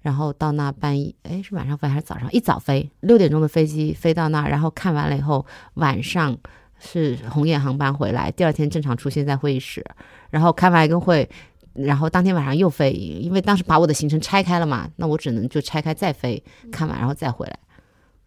[0.00, 2.32] 然后到那半夜，哎是晚上飞还是早上？
[2.32, 6.36] 一早飞，六点钟的飞机飞到那，然后看完了以后晚上。
[6.84, 9.84] 是红眼航班回来，第二天正常出现在会议室，
[10.30, 11.28] 然后开完一个会，
[11.72, 17.58] 然后当天晚上又飞，因为当时把我的行程拆开了嘛，那我只能就拆开再飞，看完然后再回来。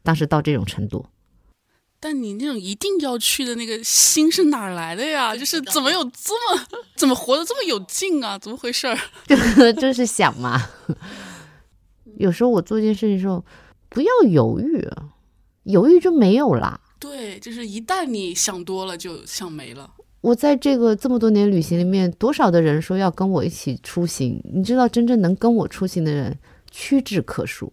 [0.03, 1.05] 当时到这种程度，
[1.99, 5.35] 但你那种一定要去的那个心是哪来的呀？
[5.35, 6.63] 就是怎么有这么
[6.95, 8.37] 怎么活得这么有劲啊？
[8.39, 8.97] 怎么回事儿？
[9.25, 9.35] 就
[9.79, 10.61] 就是想嘛，
[12.17, 13.43] 有时候我做一件事情的时候，
[13.89, 14.87] 不要犹豫，
[15.63, 16.79] 犹豫就没有了。
[16.99, 19.89] 对，就是一旦你想多了，就想没了。
[20.21, 24.41] 我在这个这么多年旅行里面，多少的人说要跟我一起出行？
[24.51, 26.38] 你知道，真正能跟我出行的人
[26.71, 27.71] 屈指可数。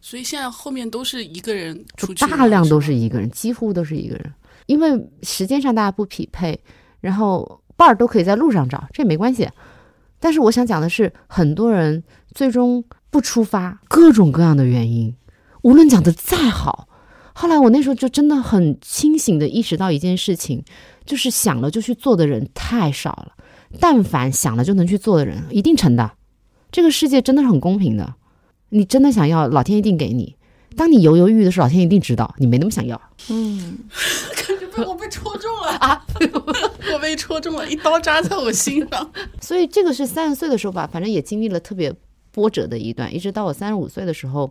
[0.00, 4.32] 所以现在后面都是一个人出去，大量都是一个人，几乎都是一个人。
[4.66, 6.60] 因为时间上大家不匹配，
[7.00, 9.48] 然后伴儿都可以在路上找，这也没关系。
[10.20, 12.04] 但是我想讲的是，很多人
[12.34, 15.14] 最终不出发，各种各样的原因，
[15.62, 16.86] 无论讲的再好。
[17.40, 20.64] 后来我那时候就真的很清醒的意识到一件事情，
[21.06, 23.32] 就是想了就去做的人太少了。
[23.78, 26.10] 但凡想了就能去做的人，一定成的。
[26.72, 28.16] 这个世界真的是很公平的。
[28.70, 30.34] 你真的想要，老天一定给你。
[30.76, 33.00] 当你犹犹豫豫的时候，老天一定知道你没那么想要。
[33.28, 33.78] 嗯，
[34.34, 36.04] 感觉被我被戳中了啊！
[36.92, 39.12] 我被戳中了，一刀扎在我心上。
[39.40, 41.94] 所以这个是三十岁的时候吧，反正也经历了特别
[42.32, 44.50] 波折的一段，一直到我三十五岁的时候。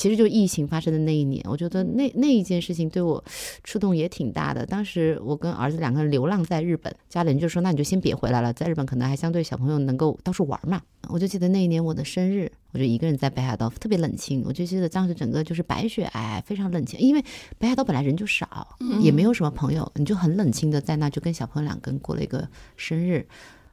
[0.00, 3.22] 其实就疫情发生的那一年，我觉得那那一件事情对我
[3.62, 4.64] 触动也挺大的。
[4.64, 14.42] 当时我跟儿子两个人流浪在日本，家里人就说：“那你就先别回来了，在日本可能还相对小朋友能够到处玩嘛。”我就记得那一年我的生日，我就一个人在北海道，特别冷清。
[14.46, 17.22] 我就记得当时整个就是白雪皑，非常冷清，因为
[17.58, 23.26] 北海道本来人就少，也没有什么朋友，你就很冷清的在那就跟小朋友两个人过了一个生日。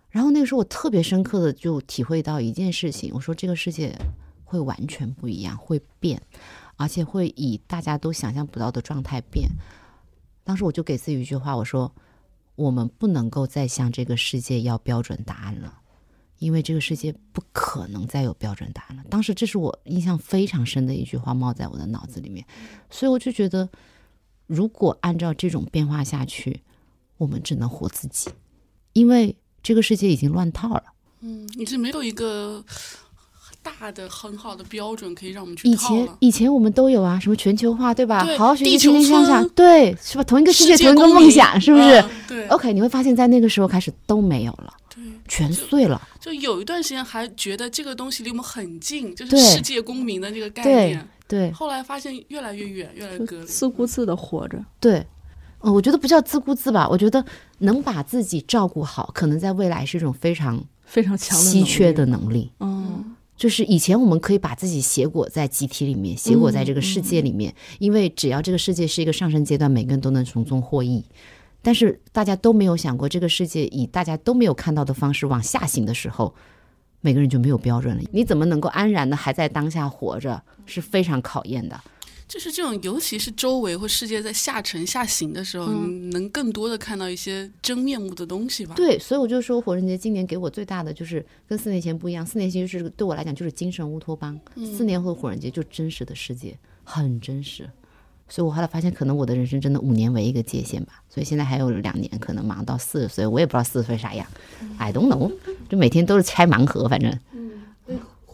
[0.10, 3.98] 然后那个时候我特别深刻的就体会到一件事情，我说这个世界。
[4.47, 6.21] 会完全不一样，会变，
[6.77, 9.49] 而且会以大家都想象不到的状态变。
[10.45, 11.93] 当时我就给自己一句话，我说：
[12.55, 15.81] 我们不能够再向这个世界要标准答案了，
[16.39, 19.03] 因为这个世界不可能再有标准答案了。
[19.10, 22.45] 当时这是我印象非常深的一句话，冒在我的脑子里面。
[22.89, 23.69] 所以我就觉得，
[24.45, 26.63] 如果按照这种变化下去，
[27.17, 28.31] 我们只能活自己，
[28.93, 30.83] 因为这个世界已经乱套了。
[31.19, 32.63] 嗯，你是没有一个。
[33.80, 38.25] 大的很好的标准可以让我们去以前以前我们都有啊，什么全球化对吧？
[38.38, 40.23] 好好学习，天天向上，对，是吧？
[40.23, 42.06] 同一个世界，同一个梦想，是不是？
[42.27, 42.47] 对。
[42.47, 46.01] OK，你会发现在那个时候开始都没有了，对，全碎了。
[46.19, 51.51] 就有一段时间还觉得这个东西离我们很近，就是世界公民的这个概念，对。
[51.51, 54.58] 后来发现越来越远，越来越隔离，自顾自的活着。
[54.80, 55.06] 对，
[55.62, 57.23] 嗯，我觉得不叫自顾自吧，我觉得
[57.60, 62.51] 能把自己照顾好，可能在未来是一种非常非常强稀缺的能力。
[62.60, 63.13] 嗯。
[63.38, 71.06] 就是以前我们可以把自己写裹在集体里面，写裹在这个世界里面，因为只要这个世界是一个上升阶段，每个人都能从中获益。
[71.62, 76.34] 但是大家都没有想过，这个世界以大家都没有看到的方式往下行的时候，
[77.02, 78.04] 每个人就没有标准了。
[78.12, 81.80] 你怎么能够安然的还在当下活着，是非常考验的。
[82.28, 88.76] 就是这种，尤其是周围或世界在下沉下行的时候，你能更多的看到一些真面目的东西吧？
[88.76, 92.26] 对，所以我就说，火人节今年给我最大的就是跟四年前不一样。
[92.26, 94.38] 四年前就是对我来讲就是精神乌托邦，
[94.76, 97.70] 四年后火人节就真实的世界，很真实。
[98.28, 101.02] 所以我后来发现，可能我的人生真的五年为一个界限吧。
[101.08, 104.28] 所以现在还有两年，可能忙到四十岁，我也不知道四十岁啥样。
[104.78, 105.32] I don't know，
[105.70, 107.18] 就每天都是拆盲盒，反正。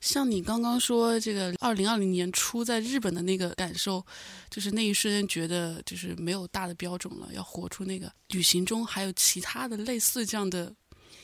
[0.04, 4.06] 像你刚刚说这个二零二零年初在日本的那个感受，
[4.50, 8.12] 就是那一瞬间觉得就是没有大的标准了，要活出那个。
[8.32, 10.74] 旅行中还有其他的类似这样的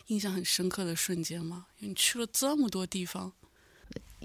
[0.07, 1.65] 印象很深刻的瞬间吗？
[1.79, 3.33] 你去了这么多地方，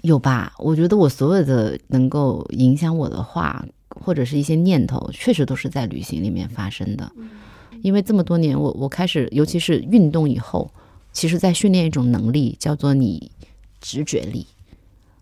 [0.03, 0.53] 有吧？
[0.57, 7.11] 我觉得我所有的能够影响我的话，或者是一些念头，确实都是在旅行里面发生的。
[7.83, 10.71] 因为这么多年，我我开始，尤其是运动以后，
[11.11, 13.29] 其实在训练一种能力，叫做你。
[13.87, 14.47] 直觉力，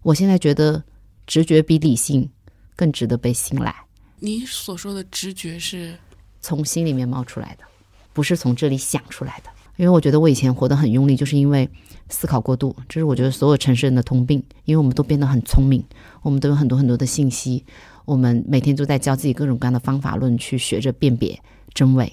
[0.04, 0.82] 我现在觉得
[1.28, 2.30] 直觉比理性
[2.78, 3.76] 更值得被信赖。
[4.20, 5.94] 你所说的直觉是
[6.40, 7.66] 从心里面冒出来的，
[8.14, 9.50] 不是从这里想出来的。
[9.76, 11.70] 因为我觉得我以前活得很用力，就是因为
[12.08, 12.74] 思考过度。
[12.88, 15.84] 这是我觉得所有城市人的通病，因为我们都变得很聪明，
[16.22, 17.66] 我们都有很多很多的信息，
[18.06, 21.38] 我们每天都在教自己各种各样的方法论去学着辨别
[21.74, 22.10] 真伪。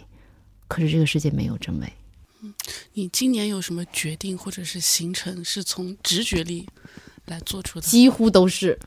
[0.66, 1.92] 可是这个世界没有真伪。
[2.42, 2.54] 嗯，
[2.94, 6.66] 你今年有什么决定或者是行程是从直觉力
[7.26, 7.86] 来做出的？
[7.86, 8.78] 几乎都是，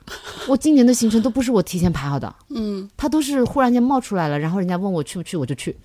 [0.47, 5.75] 我今年的行程都不是我提前排好的， 嗯，它都是忽然间冒出来了，然后人家问我去不去，我就去，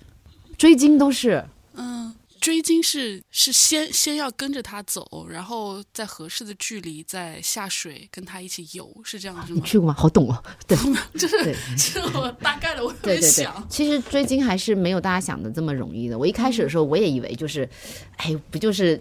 [0.57, 1.43] 追金都是，
[1.75, 2.13] 嗯。
[2.39, 9.55] 追鲸是是先先要跟着他走，然后在合适的距离再下水跟他一起游，是这样子吗？
[9.55, 9.93] 你去过吗？
[9.97, 10.43] 好懂哦。
[10.67, 10.77] 对，
[11.19, 13.65] 就是是我 大概的我在想。
[13.69, 16.17] 其实追鲸还是没有大家想的这么容易的。
[16.17, 17.69] 我一开始的时候我也以为就是，
[18.17, 18.99] 哎，不就是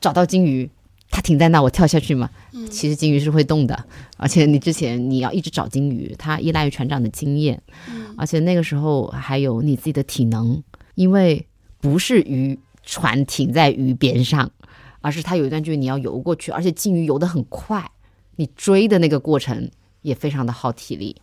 [0.00, 0.68] 找到鲸鱼，
[1.10, 2.28] 它停在那，我跳下去嘛。
[2.52, 2.68] 嗯。
[2.70, 3.84] 其实鲸鱼是会动的，
[4.16, 8.14] 而且你之前你要一直找鲸鱼，它依赖于船长的经验，嗯。
[8.16, 10.62] 而且那个时候还有你自己的体能，
[10.94, 11.46] 因为。
[11.82, 14.48] 不是鱼船停在鱼边上，
[15.00, 17.90] 而是它有一段距离你要游过去，而且鲸鱼游得很快，
[18.36, 19.68] 你追的那个过程
[20.02, 21.20] 也非常的耗体力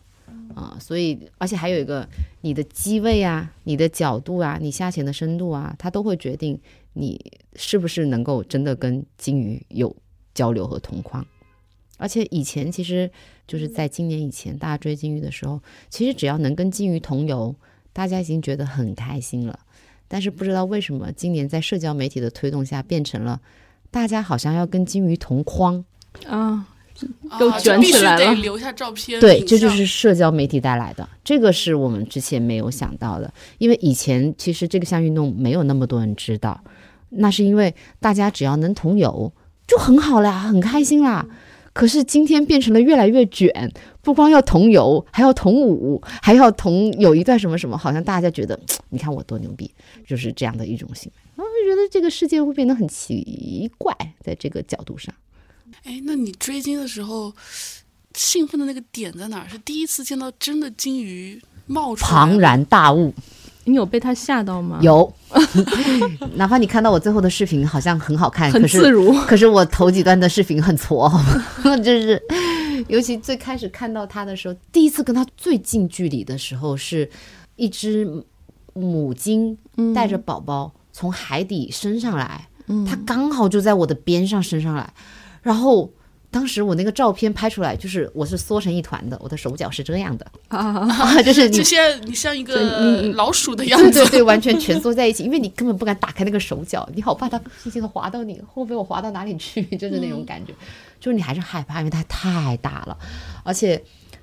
[0.54, 0.76] 啊。
[0.78, 2.06] 所以，而且还有一个
[2.42, 6.60] 你的机位啊、你的角度啊、你下潜的深度啊，它都会决定
[6.92, 7.18] 你
[7.56, 9.96] 是不是能够真的跟鲸鱼有
[10.34, 11.26] 交流和同框。
[11.96, 13.10] 而且以前其实
[13.46, 17.54] 就是在今年以前，大家追鲸鱼的时候，其实只要能跟鲸鱼同游，
[17.94, 19.58] 大家已经觉得很开心了。
[20.12, 23.40] 但是不知道为什么，今年在社交媒体的推动下，变成了
[23.92, 25.84] 大家好像要跟金鱼同框
[26.26, 26.66] 啊，
[27.38, 29.20] 都卷起来了，留下照片。
[29.20, 33.32] 对，这就是社交媒体带来的，这个是我们之前没有想到的。
[33.58, 36.60] 因为以前其实这个项运动没有那么多人知道，
[37.10, 39.32] 那是因为大家只要能同游
[39.68, 41.24] 就很好啦，很开心啦。
[41.72, 48.58] 可是今天变成了越来越卷，不光要同游，还要同舞，还要同有一段什么什么，好像大家觉得，
[48.90, 49.70] 你看我多牛逼，
[50.06, 51.22] 就是这样的一种行为。
[51.36, 55.14] 我觉得这个世界会变得很奇怪，在这个角度上。
[55.84, 57.32] 哎，那你追鲸的时候，
[58.14, 59.48] 兴奋的那个点在哪儿？
[59.48, 63.14] 是第一次见到真的金鱼冒出来，庞然大物。
[63.70, 64.78] 你有被他吓到吗？
[64.82, 65.10] 有，
[66.34, 69.14] 哪怕你看到我最后的视频好像很好看，很可是自如。
[69.26, 71.10] 可是我头几段的视频很挫，
[71.82, 72.20] 就是
[72.88, 77.08] 尤其最开始看到他的时候，第一次跟他最近距离的时候，是
[77.56, 78.24] 一只
[78.74, 79.56] 母鲸
[79.94, 82.48] 带着宝宝从海底升上来，
[82.88, 84.92] 它刚好就在我的边上升上来，
[85.42, 85.90] 然后。
[86.30, 100.54] 当时我那个照片拍出来，就是我是缩成一团的，我的手脚是这样的，啊， 就是你就现在你像一个你老鼠的样子，对对对，完全蜷缩在一起，因为你根本不敢打开那个手脚，你好怕它轻轻的滑到你，会被我滑到哪里去，就是那种感觉，
[101.00, 102.96] 就是你还是害怕，因为它太大了，
[103.42, 103.82] 而且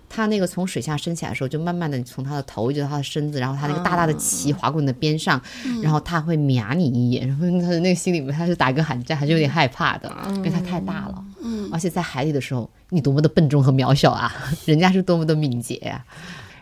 [0.09, 5.41] 它那个从水下升起来的时候，就慢慢的从它的头一直到它的身子，然后它那个大大的鳍划过你的边上，
[5.81, 14.33] 然后它会瞄你一眼，然后它的那个心里面它是打个寒战，还是有点害怕的，因为它太大了，嗯，而且在海里的时候，你多么的笨重和渺小啊，
[14.65, 16.05] 人家是多么的敏捷啊。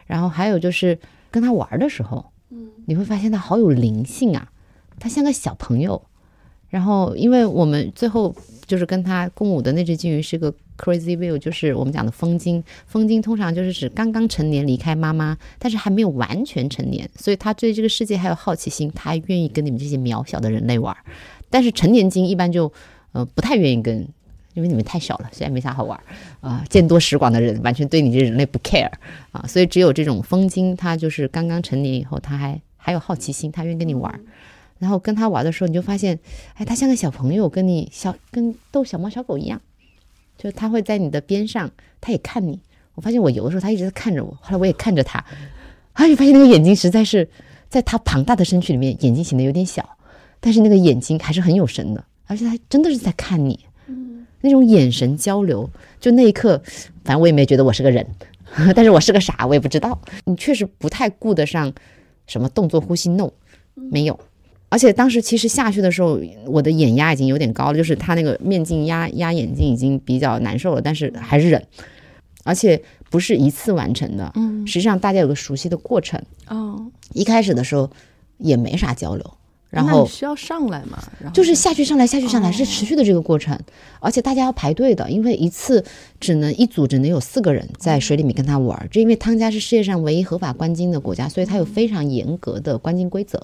[0.07, 0.97] 然后还有就是
[1.31, 4.49] 跟他玩的时候，嗯，你会发现他好有灵性啊，
[4.99, 6.01] 他像个小朋友。
[6.67, 8.35] 然后因为我们最后
[8.65, 12.63] 就是跟他共舞的那只金鱼是个 crazy view，就是我们讲的疯鲸。
[12.87, 20.95] 疯鲸通常就是指刚刚成年离开妈妈，但是还没有完全成年，所以他对这个世界还有好奇心，他还愿意跟你们这些渺小的人类玩。
[21.49, 22.71] 但是成年精一般就
[23.11, 24.07] 呃不太愿意跟。
[24.53, 26.03] 因为你们太小了，现在没啥好玩儿
[26.39, 28.89] 啊、见多识广的人完全对你这人类不 care
[29.33, 34.17] 啊，所以只有这种疯鲸，它就是刚刚成年以后，它还还有好奇心，它愿意跟你玩。
[34.79, 36.17] 然后跟他玩的时候，你就发现，
[36.53, 39.61] 哎，他像个小朋友，跟你小跟逗小猫小狗一样，
[40.37, 41.69] 就他会在你的边上，
[42.01, 42.59] 他也看你。
[42.93, 45.19] 我发现我游的时候，他一直在看着我，后来我也看着他，
[45.93, 47.27] 啊，你发现那个眼睛实在是
[47.69, 49.97] 在他庞大的身躯里面，眼睛显得有点小，
[50.39, 53.59] 但是那个眼睛还是很有神的，而且他真的是在看你。
[54.41, 55.67] 那种眼神交流，
[55.99, 56.61] 就那一刻，
[57.03, 58.05] 反正我也没觉得我是个人，
[58.75, 59.99] 但是我是个啥我也不知道。
[60.25, 61.73] 你确实不太顾得上
[62.27, 63.31] 什么动作、呼吸，no，
[63.73, 64.19] 没有。
[64.69, 71.63] 而且当时其实下去的时候，我的眼压已经有点高了，就是他那个面镜压压眼睛已经比较难受了，但是还是忍。
[72.43, 76.21] 而且不是一次完成的，嗯实际上大家有个熟悉的过程。
[76.47, 77.89] 哦，一开始的时候
[78.37, 79.37] 也没啥交流，
[79.69, 80.97] 然后需要上来嘛？
[81.19, 83.59] 然后就是下去上来下去上来哦是持续的这个过程，
[83.99, 85.83] 而且大家要排队的，因为一次
[86.19, 88.87] 只能一组只能有四个人在水里面跟他玩儿。
[88.89, 93.37] 这因为汤加是世界上唯一合法观鲸的国家，所以它有非常严格的观鲸规则，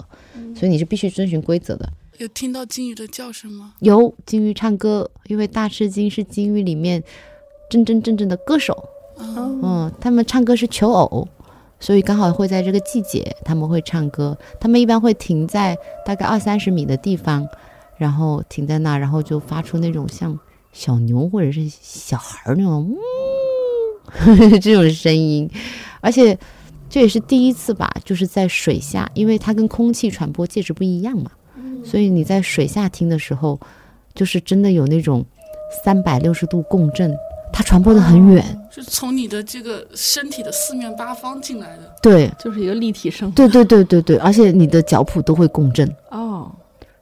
[0.56, 1.86] 所以你是必须遵循规则的。
[2.18, 3.74] 有听到鲸鱼的叫声吗？
[3.80, 7.02] 有鲸鱼唱歌，因为大赤鲸是鲸鱼里面
[7.68, 8.72] 真真正正的歌手，
[9.16, 11.26] 哦嗯，他们唱歌是求偶，
[11.82, 14.38] 所以刚好会在这个季节他们会唱歌。
[14.60, 15.76] 他们一般会停在
[16.06, 17.44] 大概二三十米的地方，
[17.96, 20.38] 然后停在那，然后就发出那种像
[20.72, 22.96] 小牛或者是小孩儿那种呜
[24.62, 25.50] 这种声音，
[26.00, 26.38] 而且
[26.88, 31.32] 这也是第一次吧，就是在水下，因为它跟空气传播介质不一样嘛，
[31.84, 33.58] 所以你在水下听的时候，
[34.14, 35.24] 就是真的有那种
[35.84, 37.12] 三百六十度共振，
[37.52, 38.58] 它传播的很远。
[38.70, 41.94] 是从你的这个身体的四面八方进来的。
[42.02, 43.30] 对，就是一个立体声。
[43.32, 46.50] 对对对对对，而且你的脚蹼都会共振，哦，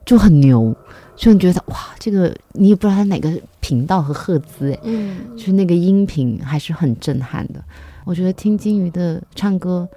[0.05, 0.75] 就很牛，
[1.15, 7.63] 就你觉得哇，这个你也不知道它哪个频道和赫兹，哎，嗯，就是那个音频还是很震撼的。
[8.05, 9.89] 我觉得听金鱼的唱歌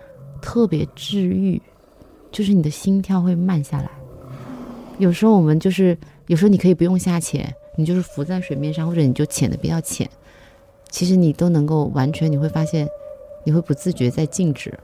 [0.42, 1.60] 特别治愈，
[2.32, 3.90] 就是你的心跳会慢下来。
[5.00, 5.98] 有时候我们就是，
[6.28, 10.08] 有时候你可以不用下潜，你就是浮在水面上，或者你就潜的比较浅，
[10.94, 12.88] 其实你都能够完全，你会发现
[13.44, 14.78] 你会不自觉在静止，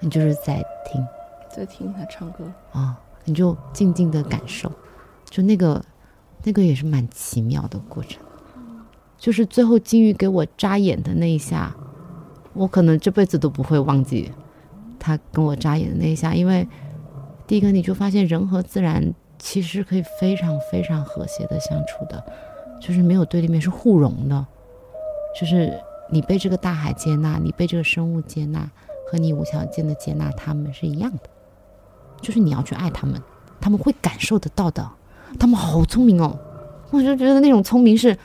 [0.00, 1.00] 你就是在听。
[1.48, 2.44] 在听他唱歌。
[2.72, 4.68] 啊、你就静静的感受，
[5.30, 5.80] 就那个
[6.42, 8.20] 那个也是蛮奇妙的过程。
[9.16, 11.72] 就是最后金鱼给我眨眼的那一下，
[12.52, 14.32] 我可能这辈子都不会忘记
[14.98, 16.66] 他跟我眨眼的那一下，因为
[17.46, 22.20] 第一个你就发现人和自然其实可以非常非常和谐的相处的，
[22.80, 24.44] 就是没有对立面，是互融的，
[25.38, 25.72] 就是
[26.10, 28.68] 你被这个大海接纳，你被这个生物接纳，
[29.10, 31.30] 和你无条件的接纳他们是一样的。
[32.20, 33.20] 就是你要去爱他们，
[33.60, 34.88] 他们会感受得到的。
[35.38, 36.38] 他们好聪明哦，
[36.90, 38.16] 我就觉得那种聪明是，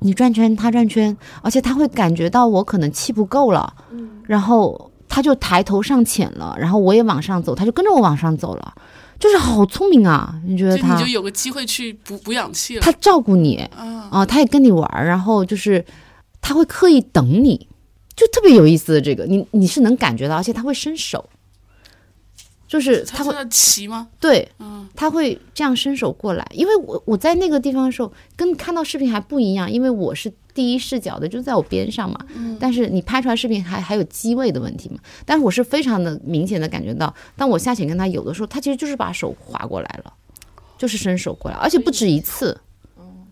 [0.00, 3.74] 你转圈他转圈，而且他会感觉到我可能气不够了，
[4.26, 8.74] 然后他就抬头上潜了，然后我也往上走，他就跟着我往上走了，
[9.18, 10.38] 就是好聪明啊！
[10.44, 12.82] 你觉得他就你就有个机会去补补氧气了。
[12.82, 15.84] 他照顾你啊，啊、他也跟你玩儿，然后就是
[16.40, 17.68] 他会刻意等你，
[18.16, 21.28] 就特别有意思的这个，你你是能感觉到，而且他会伸手。
[22.66, 24.08] 就是他会要骑吗？
[24.20, 32.20] 对嗯，他会这样伸手过来，因为我我在那个地方的时候，跟看到视频还不一样，因为我是第一视角的，就在我边上嘛。
[32.60, 34.98] 但是你拍出来视频还还有机位的问题嘛。
[35.24, 40.12] 但是我是非常的明显的感觉到，当我下潜跟他有的时候，他其实就是把手划过来了，
[40.76, 42.60] 就是伸手过来，而且不止一次。
[42.98, 43.26] 嗯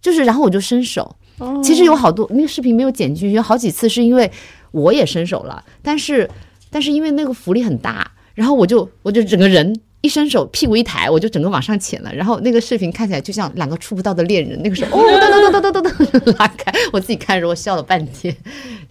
[0.00, 1.14] 就是然后我就伸手，
[1.62, 4.30] 其实有好多那个视频没有剪进去，有好几次是因为
[4.70, 6.28] 我也伸手了，但是
[6.70, 12.14] 但是因为那个浮力很大，然后我就我就整个人一伸手，屁股一抬，我就整个往上潜了。
[12.14, 18.32] 然后那个视频看起来就像两个触不到的恋人，那个时候哦，噔噔噔噔噔噔拉开，我自己看的时候我笑了半天，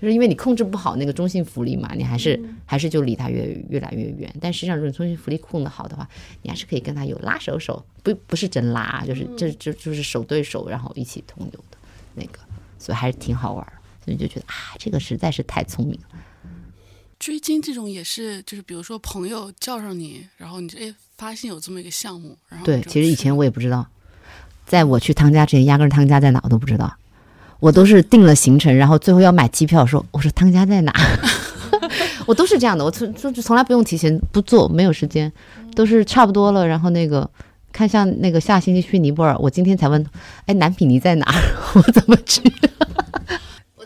[0.01, 4.33] 就是因为你控制不好那个中性浮力嘛，你还是还是就离他越越来越远。
[4.41, 6.07] 但实际上，如果你中性浮力控得好的话，
[6.41, 11.76] 你还是可以跟他有拉手手，不不是真拉，就是这就就是手对手，然后一起同游的
[12.17, 12.39] 那个，
[12.79, 13.73] 所以还是挺好玩儿。
[14.03, 16.19] 所以就觉得啊，这个实在是太聪明了。
[17.19, 23.85] 追金这种也是，就是比如说朋友叫上你，然后你就哎发现有这么一个项目，然后对其实以前我也不知道，
[24.65, 26.95] 在我去汤家之前，压根儿汤家在哪我都不知道，
[27.59, 30.93] 我都是定了行程，然后最后要买机票，说我说汤家在哪，
[32.25, 35.29] 我都是这样的，我从从从来不用提前不做，没有时间，
[35.75, 37.29] 都是差不多了，然后那个。
[37.71, 40.03] 看像那个下星期去尼泊尔，我今天才问，
[40.45, 41.25] 哎，南比尼在哪？
[41.75, 42.41] 我怎么去？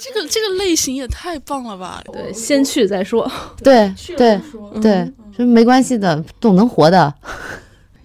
[0.03, 2.01] 这个这个类型也太棒了吧！
[2.11, 3.29] 对，先去再说，
[3.63, 4.41] 对对
[4.82, 7.13] 对，说没关系的，总能活的。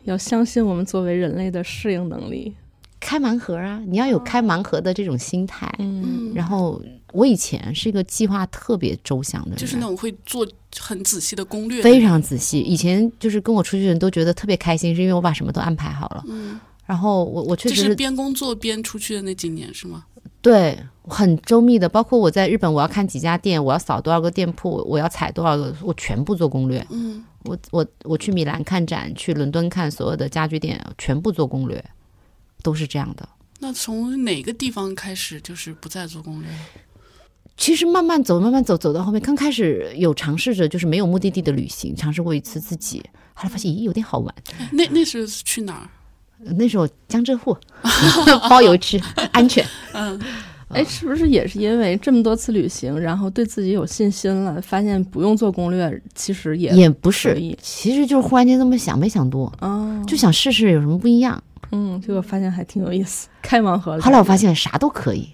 [0.05, 2.55] 要相信我们作为人类的适应能力。
[3.01, 5.73] 开盲盒啊，你要有开盲盒的这种心态。
[5.79, 6.81] 嗯，然后
[7.13, 10.47] 我以前是一个计划特别周详的人，就是那种会做
[10.79, 12.61] 很仔细的攻略，非常仔细。
[12.61, 16.25] 以前就是跟我出去的人都觉得特别开心，是因为我把什么都安排好了。
[16.29, 20.05] 嗯，然后我我确就是实是边工作边出去的那几年是吗？
[20.43, 26.87] 对很周密的，包括我在日本，我要看几家店，我要扫多少个店铺，我要踩多少个，我全部做攻略。
[26.91, 31.85] 嗯，我我我去米兰看展，去伦敦看所有的家具店，全部做攻略，
[32.63, 33.29] 都是这样的。
[33.59, 36.59] 那从哪个地方开始就是不再做攻略了？
[37.57, 43.03] 其实慢慢走，慢慢走，走到后面，刚开始有尝试着就是没有目的地的旅行，尝试过一次自己，
[43.35, 44.35] 后来发现咦有点好玩。
[44.59, 45.89] 哎那那是去哪儿？
[46.57, 47.57] 那时候江浙沪
[48.49, 49.01] 包邮吃，
[49.33, 49.65] 安全。
[49.95, 50.21] 嗯，
[50.69, 61.43] 哎，是不是也是因为这么多次旅行，然后对自己有信心了，发现不用做攻略，其实也也不是，其实就是忽然间这么想，没想多，哦，就想试试有什么不一样。
[61.73, 63.99] 嗯，结果发现还挺有意思，开盲盒。
[64.01, 65.31] 后来我发现啥都可以，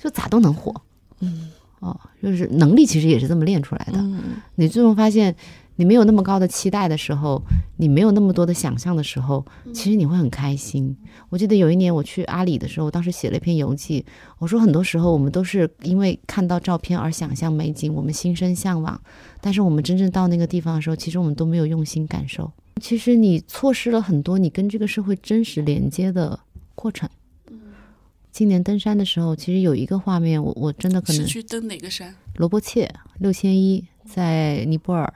[0.00, 0.72] 就咋都能火。
[1.20, 1.50] 嗯
[1.84, 3.98] 哦，就是能力其实也是这么练出来的。
[3.98, 4.20] 嗯
[4.54, 5.34] 你最终发现，
[5.76, 7.42] 你没有那么高的期待的时候，
[7.76, 10.96] 你没有那么多的想象的时候，其实你会很开心。
[11.28, 14.02] 我记得有一年我去阿里的时候，当时写了一篇游记，
[14.38, 18.98] 我说很多时候我们都是因为看到照片而想象美景，我们心生向往，
[19.42, 22.50] 但是我们真正到那个地方的时候，其实我们都没有用心感受。
[22.80, 26.38] 其实你错失了很多你跟这个社会真实连接的
[26.74, 27.08] 过程。
[28.34, 32.12] 今年登山的时候，其实有一个画面，我我真的可能是去登哪个山？
[32.34, 35.14] 罗伯切六千一在尼泊尔，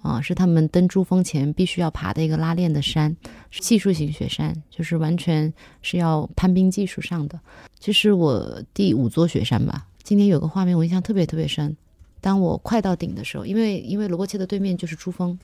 [0.00, 3.14] 啊，是他们登珠峰前必须要爬的一个拉练的山，
[3.50, 5.52] 是技术型雪山，就是完全
[5.82, 7.38] 是要攀冰技术上的。
[7.78, 9.86] 这是我第五座雪山吧。
[10.02, 11.76] 今年有个画面我印象特别特别深，
[12.22, 15.38] 当我快到顶的时候，因为因为罗伯切的对面就是珠峰，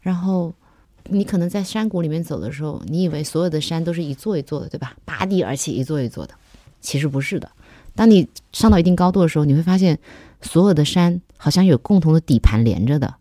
[0.00, 0.54] 然后
[1.08, 4.94] 你可能在山谷里面走的时候，你以为所有的山都是一座一座的，对吧？
[5.04, 6.34] 拔地而起，一座一座的，
[6.80, 7.50] 其实不是的。
[7.94, 9.98] 当你上到一定高度的时候，你会发现
[10.40, 13.14] 所有的山好像有共同的底盘连着的，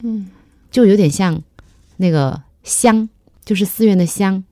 [0.00, 0.30] 嗯
[0.70, 1.42] 就有点像
[1.96, 3.08] 那个香，
[3.44, 4.44] 就是寺院的香。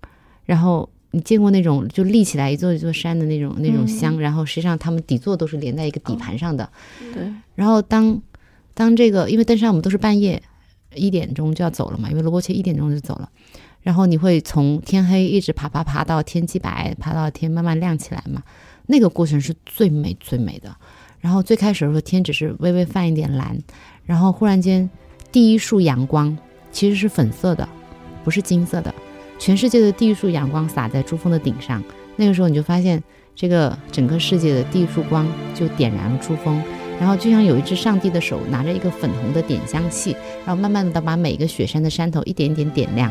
[0.44, 6.68] 然后你见过那种就立起来一座一座山的那种那种香，然后实际上它们底座都是连在一个底盘上的。
[7.14, 8.20] 对，然后当
[8.74, 10.42] 当这个，因为登山我们都是半夜
[10.94, 13.28] 一点钟就要走了嘛，因为罗伯切一点钟就走了。
[13.82, 18.42] 然后你会从天黑一直爬爬爬到天既白，爬到天慢慢亮起来嘛，
[18.86, 20.76] 那个过程是最美最美的。
[21.20, 23.58] 然后最开始的时候天只是微微泛一点蓝，
[24.04, 24.88] 然后忽然间
[25.32, 26.36] 第一束阳光
[26.72, 27.68] 其实是粉色的，
[28.22, 28.94] 不是金色的。
[29.38, 31.82] 全世界的第一束阳光洒在珠峰的顶上，
[32.16, 33.02] 那个时候你就发现
[33.34, 36.62] 这个整个世界的第一束光就点燃了珠峰。
[37.00, 43.10] 然后就像有一只上帝的手拿着一个粉红的点香器，然后慢慢的把每个雪山的山头一点点点亮，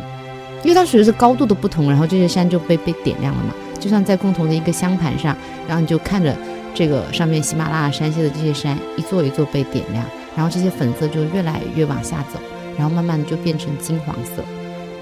[0.63, 5.35] 因为它随着高度的不同，然后这些山就被被点亮了嘛，就像在共同的一个香盘上，
[5.67, 6.35] 然后你就看着
[6.75, 12.39] 这个上面喜马拉雅山系的这些山一座一座被点亮，然后这些粉色就越来越往下走，
[12.77, 14.43] 然后慢慢的就变成金黄色，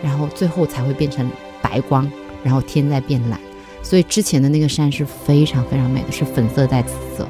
[0.01, 1.29] 然后最后才会变成
[1.61, 2.09] 白光，
[2.41, 3.37] 然后天在变蓝，
[3.83, 7.27] 所以之前的那个山是非常非常美的，是粉色带紫色。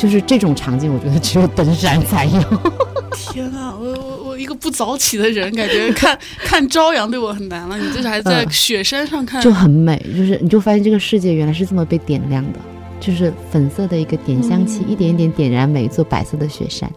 [0.00, 2.40] 就是这种场景，我觉得只有登山才有。
[3.12, 7.76] 天啊，我我我一个不早起的人，感觉看看朝阳对我很难了。
[7.76, 12.58] 你这是还在嗯雪山上看，就很美，就是你就发现这个世界原来是这么被点亮的，
[12.98, 16.90] 就是粉色的一个点香器，嗯一点一点点燃每一座白色的雪山，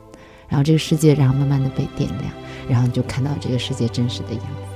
[0.47, 2.31] 然后这个世界然后慢慢的被点亮，
[2.69, 4.72] 然后你就看到这个世界真实的样子。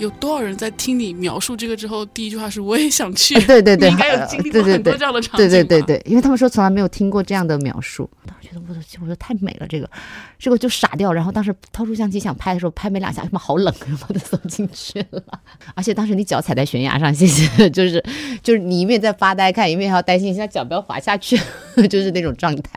[0.00, 3.34] 有多少人在听你描述这个之后，第一句话是我也想去。
[3.46, 9.88] 对对对，你应该有呃经历过很多这样的场对景对对对对，因为他们说从来没有听过这样的描述，当时觉得我的我说太美了，这个，
[10.38, 11.12] 这个就傻掉。
[11.12, 15.22] 然后当时掏出相机想拍的时候，拍没两下，他妈好冷，然后就走进去了。
[15.76, 18.02] 而且当时你脚踩在悬崖上，谢谢， 就是
[18.42, 21.36] 就是你一面在发呆看，一面还要担心一下脚不要滑下去，
[21.88, 22.72] 就是那种状态。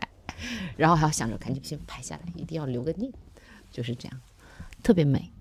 [0.76, 3.12] 然后还要想着赶紧先拍下来，一定要留个念，
[3.72, 4.20] 就是这样，
[4.82, 5.32] 特别美。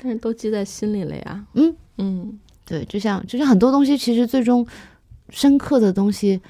[0.00, 1.46] 但是都记在心里了呀。
[1.54, 4.66] 嗯嗯对，就像就像很多东西，其实最终
[5.30, 6.40] 深刻的东西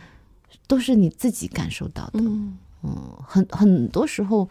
[0.66, 2.20] 都是你自己感受到的。
[2.20, 4.48] 嗯嗯，很很多时候，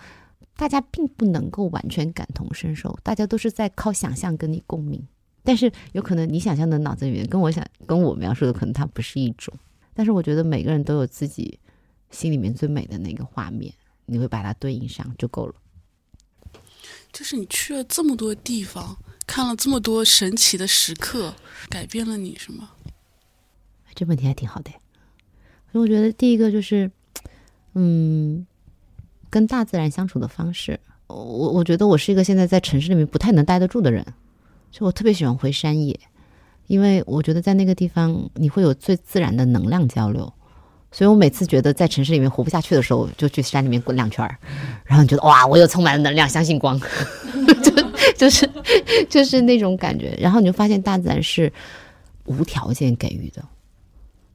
[0.56, 5.02] 大家并不能够完全感同身受，大家都是在靠想象跟你共鸣。
[5.44, 9.54] 但是有可能你想象的脑子里面跟我想跟我描述的可能它不是一种，
[9.94, 11.58] 但是我觉得每个人都有自己
[12.12, 13.74] 心里面最美的那个画面，
[14.06, 15.56] 你会把它对应上就够了。
[17.18, 18.96] 就是你去了这么多地方，
[19.26, 21.34] 看了这么多神奇的时刻，
[21.68, 22.70] 改变了你是吗？
[23.96, 24.70] 这问题还挺好的。
[25.72, 26.92] 所以我觉得第一个就是，
[27.74, 28.46] 嗯，
[29.32, 30.80] 跟大自然相处的方式。
[31.08, 34.06] 我我觉得我是一个现在在城市里面不太能待得住的人，
[34.70, 36.00] 就我特别喜欢回山野，
[36.68, 40.32] 因为我觉得在那个地方你会有最自然的能量交流。
[40.98, 44.36] 所以我每次觉得在城市里面活不下去的时候，就去山里面滚两圈儿，
[44.84, 46.82] 然后你觉得哇，我又充满了能量，相信光，
[47.62, 47.72] 就
[48.18, 48.50] 就是
[49.08, 50.18] 就是那种感觉。
[50.20, 51.54] 然后你就发现大自然是
[52.26, 53.46] 无条件给予的，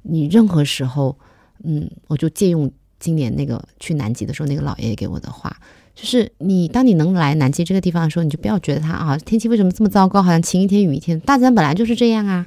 [0.03, 1.19] 你任何时候，
[1.65, 5.57] 嗯，我就借用今年那个去南极的时候，那个老爷爷给我的话，
[5.97, 12.47] 就是你当你能来南极这个地方的时候，你就不要觉得它啊天气为什么这么糟糕，好像晴一天雨一天，大自然本来就是这样啊，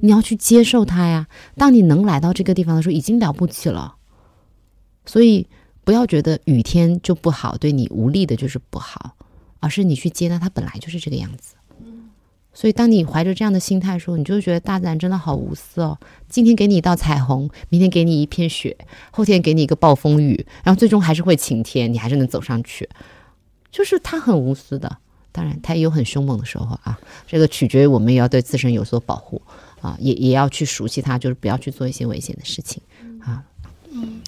[0.00, 1.26] 你要去接受它呀。
[1.56, 3.94] 当你能来到这个地方的时候，已经了不起了，
[5.06, 5.46] 所以
[5.84, 9.16] 不要觉得雨天就不好，对你无力的就是不好，
[9.60, 11.54] 而是你去接纳它本来就是这个样子。
[12.52, 15.96] 所以，当你怀着这样的心态的时候，你就觉得大自然真的好无私哦。
[16.28, 18.76] 今天给你一道彩虹，明天给你一片雪，
[19.12, 22.88] 后天给你一个暴风雨，然后最终还是会晴天，你还是能走上去。
[23.70, 24.98] 就是它很无私的，
[25.30, 26.98] 当然它也有很凶猛的时候啊。
[27.24, 29.40] 这个取决于我们也要对自身有所保护
[29.80, 32.82] 啊，也也要去熟悉它，就是不要去做一些危险的事情
[33.20, 33.44] 啊。
[33.92, 34.20] 嗯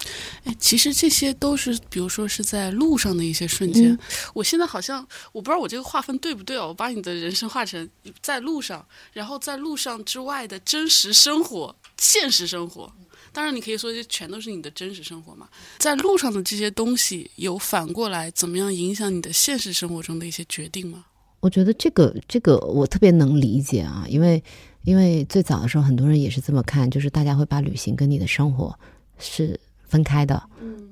[0.43, 3.93] 哎，其实这些都是，比如说是在路上的一些瞬间。
[3.93, 3.99] 嗯
[4.33, 7.89] 我现在好像我不知道我这个划分对不对哦，我把你的人生划成
[8.21, 12.91] 在路上，然后在路上之外的真实生活、现实生活。
[13.31, 15.47] 当然，你可以说这全都是你的真实生活嘛。
[15.77, 21.05] 在路上的这些东西，有反过来怎么样影响你的现实生活中的一些决定吗？
[21.39, 24.43] 我觉得这个这个我特别能理解啊，因为
[24.83, 28.77] 因为最早的时候很多人也是这么看，就是大家会把旅行跟你的生活
[29.17, 30.41] 是分开的，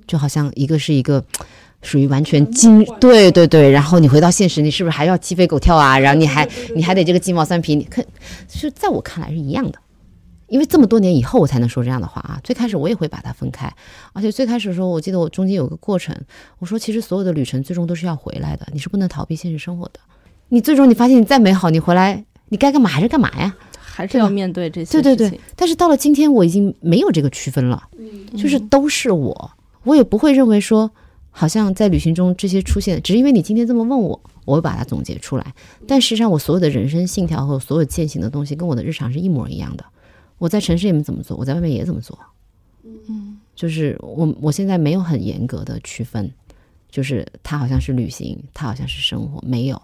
[0.08, 1.24] 就好像一个是一个
[1.82, 5.98] 属于完全精，对对对，然后你回到现实，你是不是还要鸡飞狗跳啊？
[6.00, 8.06] 然后你还你还得这个鸡毛蒜皮，你看，
[8.48, 9.80] 是在我看来是一样的。
[10.48, 12.38] 因为这么多年以后我才能说这样的话啊！
[12.44, 13.74] 最开始我也会把它分开，
[14.12, 16.14] 而且最开始的时候，我记得我中间有个过程，
[16.60, 20.02] 我说其实所有的旅程最终都是要回来的，你是不能逃避现实生活的。
[20.50, 23.56] 你最终你发现你再美好，你回来你该干嘛还是干嘛呀？
[23.92, 25.40] 还是要面对这些对对对。
[25.56, 27.90] 但是到了今天，我已经没有这个区分了，
[28.38, 29.52] 就是都是我，
[29.84, 30.90] 我也不会认为说，
[31.30, 35.54] 好像在旅行中这些出现，只是因为你今天这么问我，我会把它总结出来。
[35.88, 39.86] 但实际上，我所有的人生信条和所有践行的东西，跟我的日常是一模一样的。
[40.38, 42.18] 我在城市里面怎么做，我在外面也怎么做。
[42.84, 46.32] 嗯，就是我我现在没有很严格的区分，
[46.90, 49.80] 就是它好像是旅行，它好像是生活，没有。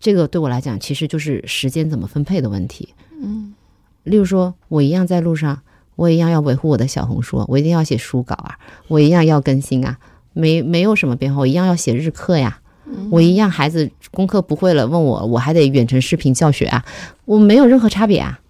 [0.00, 2.88] 这个对我来讲，其实就是时间怎么分配的问题。
[3.20, 3.54] 嗯，
[4.02, 5.60] 例如说，我一样在路上，
[5.96, 8.58] 我一样要维护我的小红书，我一定要写书稿啊，
[8.88, 9.98] 我一样要更新啊，
[10.32, 12.60] 没没有什么变化，我一样要写日课呀，
[13.10, 16.84] 我一样孩子功课不会了问我，我还得远程视频教学啊，
[17.24, 18.40] 我没有任何差别啊。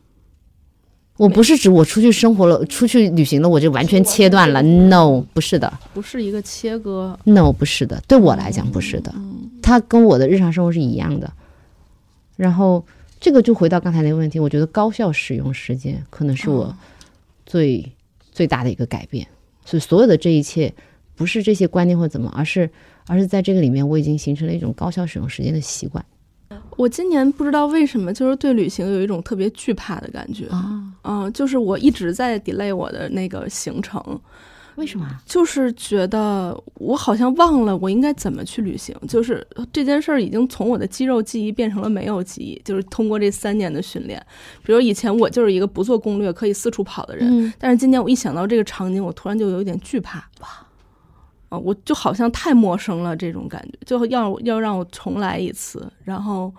[1.17, 4.61] 我不是指我出去生活了、出去旅行了，我就完全切断了。
[4.61, 7.17] No，不是的不是一个切割。
[7.23, 9.15] ，No，不是的，对我来讲不是的，
[9.63, 11.33] 它跟我的日常生活是一样的。
[12.37, 12.85] 然后
[13.25, 16.77] 这个就回到刚才那个问题，我觉得高效使用时间可能是我
[17.47, 17.91] 最、
[18.31, 19.27] 最大的一个改变。
[19.65, 20.71] 所以所有的这一切，
[21.17, 22.69] 不是这些观念或怎么，而是
[23.07, 26.05] 而是在这个里面，我已经形成了一种高效使用时间的习惯
[26.77, 30.47] 我今年不知道为什么，就是对旅行有一种特别惧怕的感觉。
[30.49, 30.83] 啊。
[31.05, 34.21] 嗯，就是我一直在 delay 我的那个行程，
[34.77, 35.09] 为什么？
[35.25, 44.21] 就是觉得我好像忘了我应该怎么去旅行，就是这件事儿已经从我的肌肉记忆变成了没有记忆，就是通过这三年的训练。
[44.63, 50.19] 比如以前我就是一个不做攻略可以四处跑的人，嗯但是今年我一想到这个场景，我突然就有一点惧怕。
[50.41, 50.49] 哇，
[51.51, 56.53] 啊，我就好像太陌生了，这种感觉，就要要让我重来一次，然后，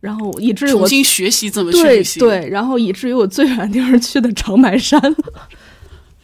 [0.00, 2.20] 然后以至于我重新学习怎么去对旅行。
[2.20, 5.00] 对，然后以至于我最远地方去的长白山，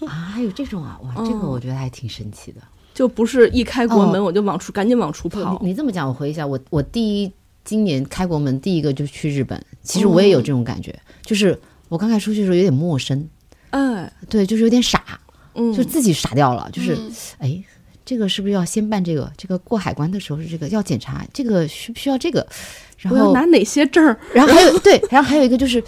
[0.10, 2.60] 啊，还有这种啊，哇，这个嗯我觉得还挺神奇的。
[2.94, 5.68] 就不是一开国门哦我就往出、赶紧往出跑你。
[5.68, 7.32] 你这么讲，我回忆一下，我我第一
[7.64, 13.28] 今年开国门第一个就去日本，其实我也有这种感觉，就是我刚开始出去的时候有点陌生，
[13.70, 15.20] 嗯，对，就是有点傻，
[15.54, 17.64] 嗯，就自己傻掉了，就是嗯哎。
[18.04, 19.32] 这个是不是要先办这个？
[19.38, 22.44] 这个过海关的时候是这个要检查，这个需不需要这个？
[22.98, 24.18] 然后我要拿哪些证儿？
[24.34, 25.82] 然后还有对，然后还有一个就是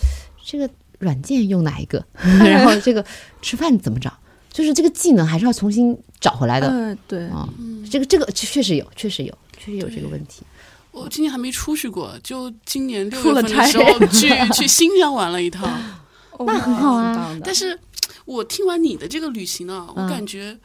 [0.44, 0.70] 这个
[1.05, 3.05] 软件用哪一个， 然后这个
[3.42, 4.12] 吃饭怎么找，
[4.50, 6.68] 就是这个技能还是要重新找回来的。
[6.68, 7.48] 哎，对，啊。
[7.90, 10.42] 这个这个确实有，确实有，确实有这个问题。
[10.90, 15.68] 我今年还没出去过，就今年六出了差月份的时候去去新疆玩了一趟。
[16.32, 17.38] 哦那很好啊。
[17.44, 17.78] 但是
[18.24, 20.57] 我听完你的这个旅行呢，我嗯感觉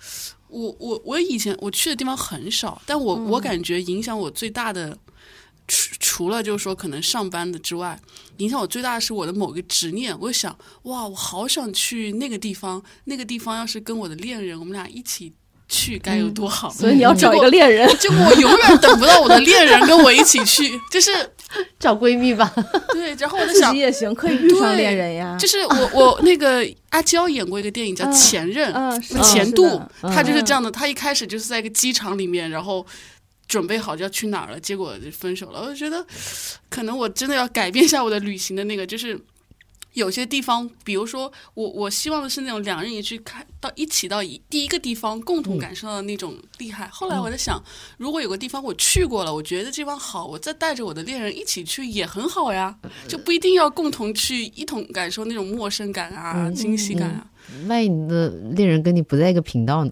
[0.48, 4.98] 我我我以前我去的地方很少，但我、我感觉影响我最大的，
[5.70, 7.98] 除除了就是说可能上班的之外，
[8.38, 10.14] 影响我最大的是我的某个执念。
[10.20, 10.54] 我就想，
[10.84, 15.32] 哇，我好想去那个地方，那个地方要是跟我的恋人，我们俩一起
[15.70, 16.70] 去，该有多好。
[16.72, 17.88] 所以你要找一个恋人。
[17.98, 21.12] 结果我永远等不到我的恋人跟我一起去， 就是
[21.80, 22.52] 找闺蜜吧，
[22.92, 25.38] 对，然后我 在想自己，也行，可以遇上恋人呀。
[25.40, 30.72] 就是我我那个阿娇演过一个电影叫《嗯前任》，嗯，是的前度是的，他就是这样的。
[30.72, 32.86] 她一开始就是在一个机场里面，然后
[33.50, 35.60] 准备好就要去哪儿了，结果就分手了。
[35.60, 36.06] 我就觉得，
[36.70, 39.20] 可能我真的要改变一下我的旅行的那个，就是
[39.94, 46.88] 有些地方，比如说我我希望的是那种两人一去看到一起到一第一个地方，共同感受到那种厉害。
[46.90, 47.60] 后来我在想，
[47.98, 52.78] 如果有个地方我去过了，我觉得这地方好，我再带着我的恋人一起去也很好呀，
[53.08, 57.28] 就不一定要共同去一同感受那种陌生感啊、嗯惊喜感啊。
[57.68, 59.92] 万一你的恋人跟你不在一个频道呢？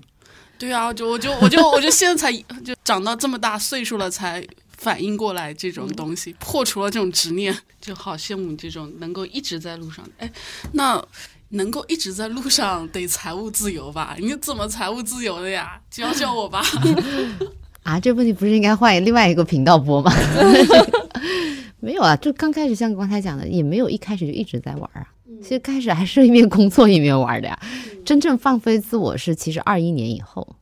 [0.58, 2.32] 对啊，就我就我就我就现在才
[2.64, 4.46] 就长到这么大岁数了，才
[4.78, 10.08] 反应过来这种东西，破除了这种执念，就好羡慕你这种能够一直在路上。
[10.18, 10.32] 哎，
[10.74, 11.04] 那
[11.50, 14.16] 能够一直在路上得财务自由吧？
[14.20, 15.80] 你怎么财务自由的呀？
[15.90, 16.64] 教教我吧。
[17.84, 20.12] 啊，这问题不是应该换另外一个频道播吗？
[21.80, 25.08] 没有啊，就刚开始像刚才讲的，也没有一开始就一直在玩啊。
[25.42, 27.60] 其实开始还是一面工作一面玩的呀。
[28.06, 30.56] 真正放飞自我是其实二一年以后，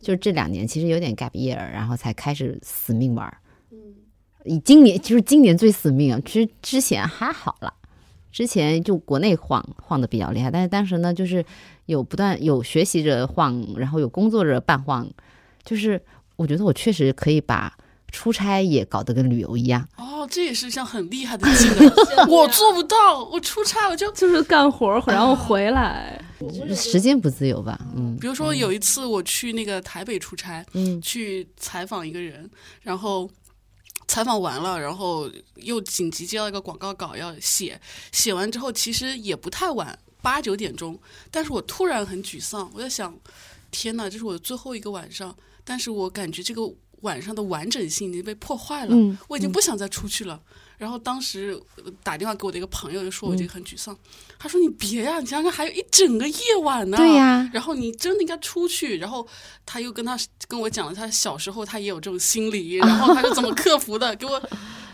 [0.00, 3.32] 就是这两年其实有点 gap year，然后才开始死命玩。
[4.44, 7.72] 以今年就是今年最死命啊，其实之前还好了，
[8.30, 11.44] 之前就国内晃晃的比较厉害，但是当时呢，就是
[11.86, 15.08] 有不断有学习着晃，然后有工作着半晃，
[15.64, 16.00] 就是
[16.36, 17.74] 我觉得我确实可以把
[18.14, 19.86] 出差也搞得跟旅游一样。
[19.96, 21.90] 哦，这也是一项很厉害的技能，
[22.30, 23.24] 我做不到。
[23.24, 26.22] 我出差我就，就是 干活然后回来，
[26.76, 27.78] 时间不自由吧？
[27.96, 32.48] 嗯比如说有一次我去那个台北出差，嗯去采访一个人，
[32.82, 33.28] 然后
[34.06, 37.80] 采访完了，然后又紧急接到一个广告稿要写，
[38.12, 40.98] 写完之后其实也不太晚，八九点钟，
[41.32, 43.12] 但是我突然很沮丧，我在想，
[43.72, 45.34] 天呐，这是我的最后一个晚上，
[45.64, 46.62] 但是我感觉这个
[47.04, 50.40] 晚上的完整性已经被破坏了，嗯我已经不想再出去了。
[50.76, 53.96] 然后当时呃打电话给我的一个朋友，就说我已经很沮丧，
[54.38, 56.96] 他说你别呀、你想想看，还有一整个夜晚呢。
[56.96, 58.98] 对呀然后你真的应该出去。
[58.98, 59.26] 然后
[59.64, 64.42] 他又跟他跟我讲了，他小时候他也有这种心理， 然后他是怎么克服的，给我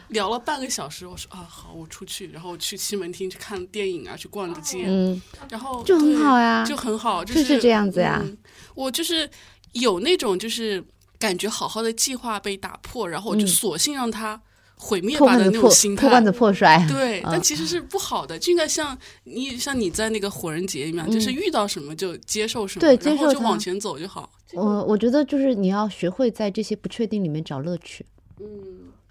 [0.08, 1.06] 聊了半个小时。
[1.06, 8.36] 我说啊，好，我出去，然后去西门町去看电影啊，去逛个街，嗯，然后就很好呀就很好，就就是这样子呀嗯
[8.74, 9.28] 我就是
[9.72, 10.84] 有那种就是
[11.20, 14.40] 感觉好好的计划被打破，然后我就嗯索性让它
[14.74, 16.00] 毁灭吧的那种心态。
[16.00, 16.84] 破罐子破摔。
[16.88, 24.28] 对，但嗯其实是不好的，就应该像你像你在那个火人节一样，就是遇到什么就接受什么，对接然后受就往前走就好。
[24.54, 28.04] 我我觉得就是你要学会在这些不确定里面找乐趣，
[28.40, 28.46] 嗯，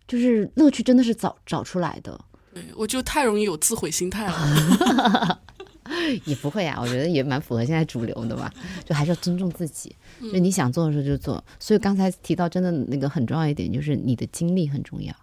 [0.07, 2.19] 就是乐趣真的是找找出来的。
[2.53, 5.39] 对，我就太容易有自毁心态了。
[6.25, 8.51] 也不会啊，我觉得也蛮符合现在主流的吧，
[8.85, 11.43] 就还是要尊重自己，嗯就你想做的时候就做。
[11.59, 15.13] 所以刚才提到真的那个很重要一点，就是你的精力很重要，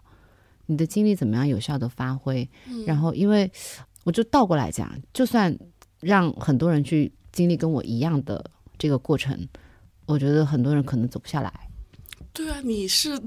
[0.66, 2.48] 你的精力怎么样有效的发挥。
[2.70, 3.50] 嗯然后，因为
[4.04, 5.56] 我就倒过来讲，就算
[6.00, 8.44] 让很多人去经历跟我一样的
[8.78, 9.48] 这个过程，
[10.06, 11.52] 我觉得很多人可能走不下来。
[12.32, 13.18] 对啊，你是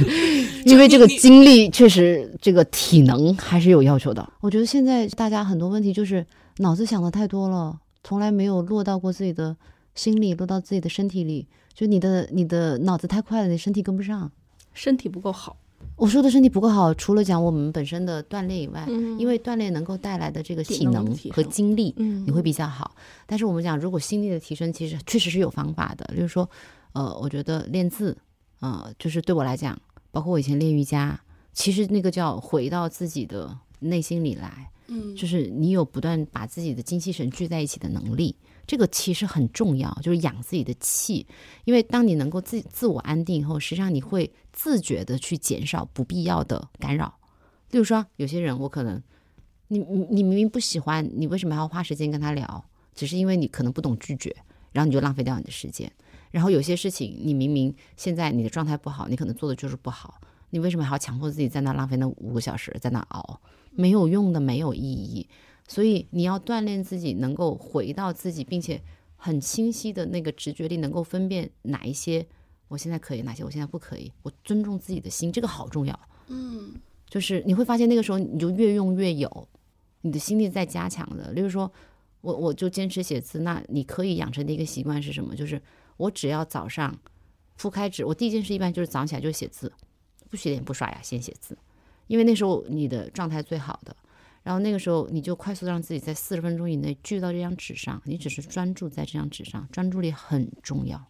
[0.66, 4.32] 因为这个精力确实，这个体能还是有要求的。
[4.40, 6.24] 我觉得现在大家很多问题就是
[6.60, 9.56] 脑子想的太多了，从来没有落到过自己的
[9.94, 11.46] 心里，落到自己的身体里。
[11.72, 14.30] 就你的你的脑子太快了，你身体跟不上，
[14.74, 15.56] 身体不够好。
[15.96, 22.94] 我说的身体不够好，除了讲我们本身的锻炼以外，嗯因为锻炼能够带来的这个体体能和精力，嗯你会比较好。
[23.26, 26.04] 但是我们讲，如果心力的提升，其实确实是有方法的。
[26.14, 26.48] 就是说，
[26.92, 28.14] 呃，我觉得练字，
[28.60, 29.78] 呃，就是对我来讲，
[30.10, 31.18] 包括我以前练瑜伽，
[31.54, 38.34] 其实那个叫回到自己的内心里来，嗯，就是你有不断把自己的精气神聚在一起的能力，
[38.66, 41.24] 这个其实很重要，就是养自己的气。
[41.64, 47.14] 因为当你能够自自我安定以后，实际上你会自觉的去减少不必要的干扰。
[47.70, 49.00] 例如说，有些人我可能，
[49.68, 52.64] 你你你明明不喜欢，你为什么还要花时间跟他聊？
[52.92, 54.34] 只是因为你可能不懂拒绝，
[54.72, 55.90] 然后你就浪费掉你的时间。
[56.32, 60.20] 然后有些事情，你明明现在你的状态不好，你可能做的就是不好，
[60.50, 63.40] 你为什么还要强迫自己在那浪费那五个小时在那熬？
[63.70, 65.28] 没有用的，没有意义。
[65.68, 68.82] 所以你要锻炼自己，能够回到自己，并且
[69.16, 72.26] 很清晰的那个直觉力，能够分辨哪一些
[72.68, 74.12] 我现在可以，哪些我现在不可以。
[74.22, 75.98] 我尊重自己的心，这个好重要。
[76.28, 76.74] 嗯
[77.08, 79.48] 就是你会发现那个时候你就越用越有，
[80.02, 81.32] 你的心力在加强的。
[81.32, 81.70] 例如说，
[82.20, 85.34] 我我就坚持写字，那你可以养成的一个习惯是什么？
[85.34, 85.60] 就是
[85.96, 86.96] 我只要早上
[87.56, 89.72] 铺开纸，我第一件事一般就是早上起来就写字，
[90.28, 91.58] 不洗脸不刷牙先写字，
[92.10, 93.94] 因为那时候你的状态最好的。
[94.42, 101.00] 然后那个时候你就快速地让自己在四十分钟以内聚到这张纸上，你只是专注在这张纸上，专注力很重要。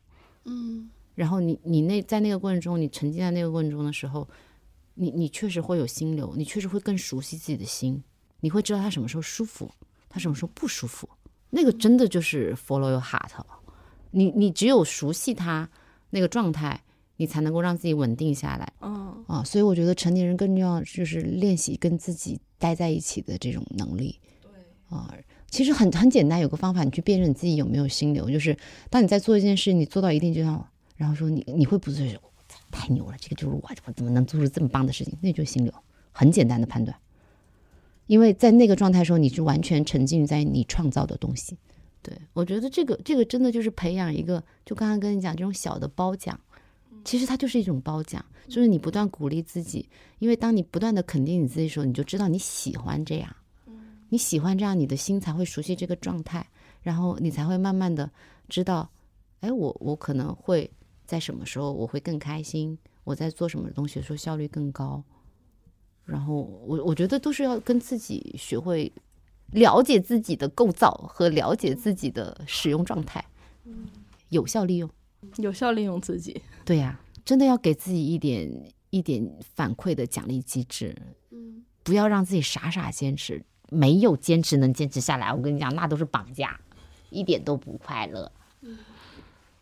[0.45, 4.29] 嗯然后你你那在那个过程中，你沉浸在那个过程中的时候，
[4.95, 8.03] 你你确实会有心流，你确实会更熟悉自己的心，
[8.41, 9.71] 你会知道他什么时候舒服，
[10.11, 11.09] 他什么时候不舒服。
[11.49, 13.31] 那个真的就是 follow your heart。
[14.11, 15.69] 你你只有熟悉他
[16.11, 16.83] 那个状态，
[17.21, 19.45] 你才能够让自己稳定下来嗯啊。
[19.45, 24.19] 所以我觉得成年人更重要就是练习跟自己待在一起的这种能力。
[24.41, 24.51] 对
[24.89, 25.15] 啊。
[25.51, 28.57] 其实很很简单，有个方法，你去辨认你自己有没有心流，就是
[28.89, 30.65] 当你在做一件事，你做到一定阶段，
[30.97, 32.19] 然后说你你会不自觉，
[32.71, 35.13] 太牛了，这个就是我，我怎么能做出这么棒的事情？
[35.21, 35.75] 那就是心流，
[36.13, 36.97] 很简单的判断。
[38.07, 41.57] 因为在那个状态的时候，你是完全沉浸在你创造的东西。
[42.03, 46.39] 对我觉得这个这个真的就是培养一个，就刚刚跟你讲这种小的褒奖，
[47.05, 49.89] 其实它就是一种褒奖，就是你不断鼓励自己，
[50.19, 53.37] 因为当你不断的肯定你自己的时候，你就知道你喜欢这样。
[54.13, 56.45] 你喜欢这样，你的心才会熟悉这个状态，
[56.83, 58.11] 然后你才会慢慢的
[58.49, 58.91] 知道，
[59.39, 60.69] 哎，我我可能会
[61.07, 65.01] 在什么时候我会更开心，我在做什么东西的时候效率更高，
[66.05, 68.93] 然后我我觉得都是要跟自己学会
[69.53, 73.25] 了解自己的构造和了解自己的使用状态，
[74.31, 74.91] 有效利用。
[75.37, 76.41] 有效利用自己。
[76.65, 80.97] 对呀、真的要给自己一点一点反馈的奖励机制，
[81.31, 85.33] 嗯不要让自己傻傻坚持，没有坚持能坚持下来。
[85.33, 86.61] 我跟你讲，那都是绑架，
[87.11, 88.31] 一点都不快乐。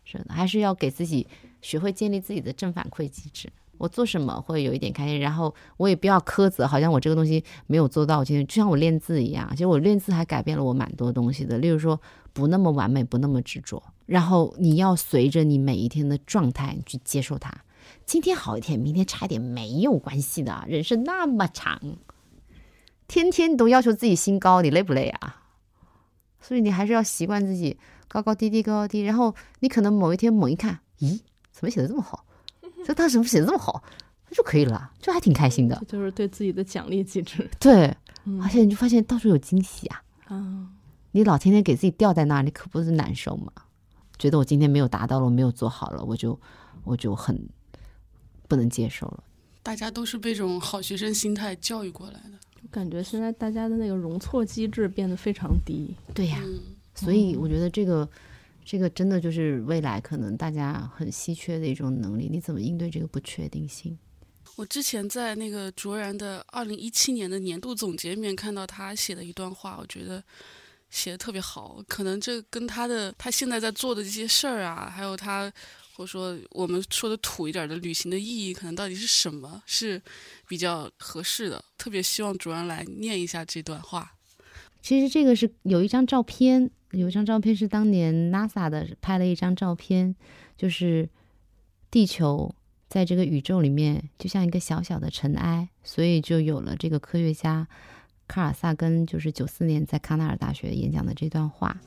[0.03, 1.27] 是的，还是要给自己
[1.61, 3.49] 学会建立自己的正反馈机制。
[3.79, 8.23] 我做什么会有一点开心，然后我也不要苛责，好像我这个东西没有做到。
[8.23, 11.57] 今天就像我练字一样，其实我练字还改变了我蛮多东西的。
[11.57, 11.99] 例如说，
[12.33, 13.81] 不那么完美，不那么执着。
[14.05, 17.51] 然后你要随着你每一天的状态去接受它。
[18.05, 21.79] 今天好一点，明天差一点没有关系的，人生那么长，
[23.07, 25.43] 天天都要求自己心高，你累不累啊？
[26.41, 27.77] 所以你还是要习惯自己
[28.07, 29.01] 高高低低，高高低。
[29.01, 31.21] 然后你可能某一天猛一看，咦，
[31.51, 32.25] 怎么写的这么好？
[32.85, 33.83] 这他怎么写的这么好？
[34.31, 35.97] 就可以了，就还挺开心的这。
[35.97, 40.03] 就是对自己的奖励机制对， 嗯而且你就发现到处有惊喜啊！
[40.25, 40.67] 啊。
[41.11, 43.51] 你老天天给自己吊在那里，可不是难受吗？
[44.19, 46.39] 觉得我今天没有达到了，我没有做好了，我就
[46.83, 47.49] 我就很
[48.47, 49.23] 不能接受了。
[49.63, 52.31] 大家都是被这种好学生心态教育过来的。
[52.61, 55.95] 我感觉现在大家的那个容错机制变得非常低。
[56.13, 56.59] 对呀、嗯
[56.93, 58.07] 所以我觉得这个
[58.69, 62.29] 这个真的就是未来可能大家很稀缺的一种能力。
[62.31, 63.97] 你怎么应对这个不确定性？
[64.57, 70.23] 我之前在那个卓然的二零一七年的年度总结里面看到他写的一段话，我觉得
[70.91, 71.83] 写的特别好。
[71.87, 75.51] 可能这跟他的他现在在做的这些事儿啊，还有他
[75.95, 79.99] 或者说我们说的土一点的旅行的意义，可能到底是什么，是
[80.47, 81.65] 比较合适的。
[81.75, 84.13] 特别希望卓然来念一下这段话。
[84.83, 90.15] 其实这个是有一张照片，有一张照片是当年 NASA 的拍了一张照片，
[90.57, 91.07] 就是
[91.91, 92.53] 地球
[92.87, 97.67] 在这个宇宙里面就像一个小小的尘埃，所以就有了这个科学家
[98.27, 101.79] 卡尔萨根就是九四年在康奈尔大学演讲的这段话。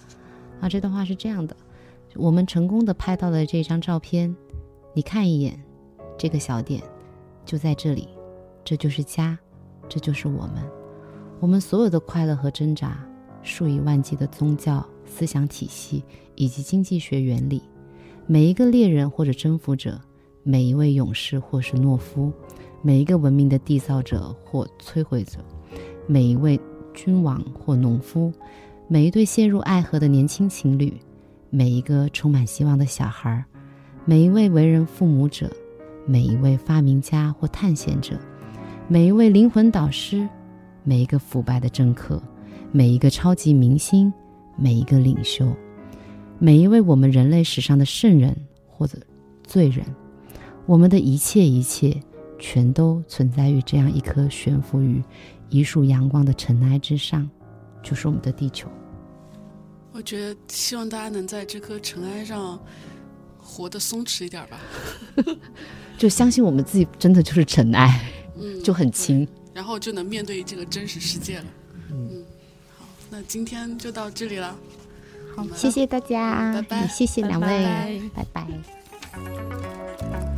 [0.61, 1.57] 啊，这段话是这样的：
[2.15, 4.35] 我们成功的拍到了这张照片，
[4.95, 5.61] 你看一眼，
[6.17, 6.81] 这个小点
[7.45, 8.09] 就在这里，
[8.65, 9.37] 这就是家，
[9.89, 10.63] 这就是我们。
[11.41, 13.05] 我们所有的快乐和挣扎，
[13.43, 16.03] 数以万计的宗教、思想体系
[16.35, 17.63] 以及经济学原理。
[18.27, 20.01] 每一个猎人或者征服者，
[20.43, 22.33] 每一位勇士或是懦夫，
[22.81, 25.39] 每一个文明的缔造者或摧毁者，
[26.07, 26.59] 每一位
[26.95, 28.33] 君王或农夫，
[28.89, 30.93] 每一对陷入爱河的年轻情侣，
[31.51, 33.45] 每一个充满希望的小孩，
[34.05, 35.51] 每一位为人父母者，
[36.07, 38.17] 每一位发明家或探险者，
[38.89, 40.29] 每一位灵魂导师，
[40.85, 42.23] 每一个腐败的政客，
[42.71, 44.13] 每一个超级明星，
[44.57, 45.55] 每一个领袖。
[46.39, 48.37] 每一位我们人类史上的圣人
[48.67, 48.99] 或者
[49.45, 49.85] 罪人，
[50.67, 52.03] 我们的一切一切，
[52.39, 55.03] 全都存在于这样一颗悬浮于
[55.51, 57.29] 一束阳光的尘埃之上，
[57.83, 58.69] 就是我们的地球。
[59.93, 62.59] 我觉得希望大家能在这颗尘埃上
[63.39, 64.59] 活得松弛一点吧。
[65.99, 71.45] 就相信我们自己真的就是尘埃，嗯，就很轻，然后就能面对这个真实世界了。
[71.91, 72.32] 嗯，好，
[73.13, 74.57] 那今天就到这里了。
[75.37, 76.87] 好，谢谢大家，拜拜。
[76.89, 78.47] 谢谢两位，拜拜。
[79.13, 79.21] 拜
[80.01, 80.32] 拜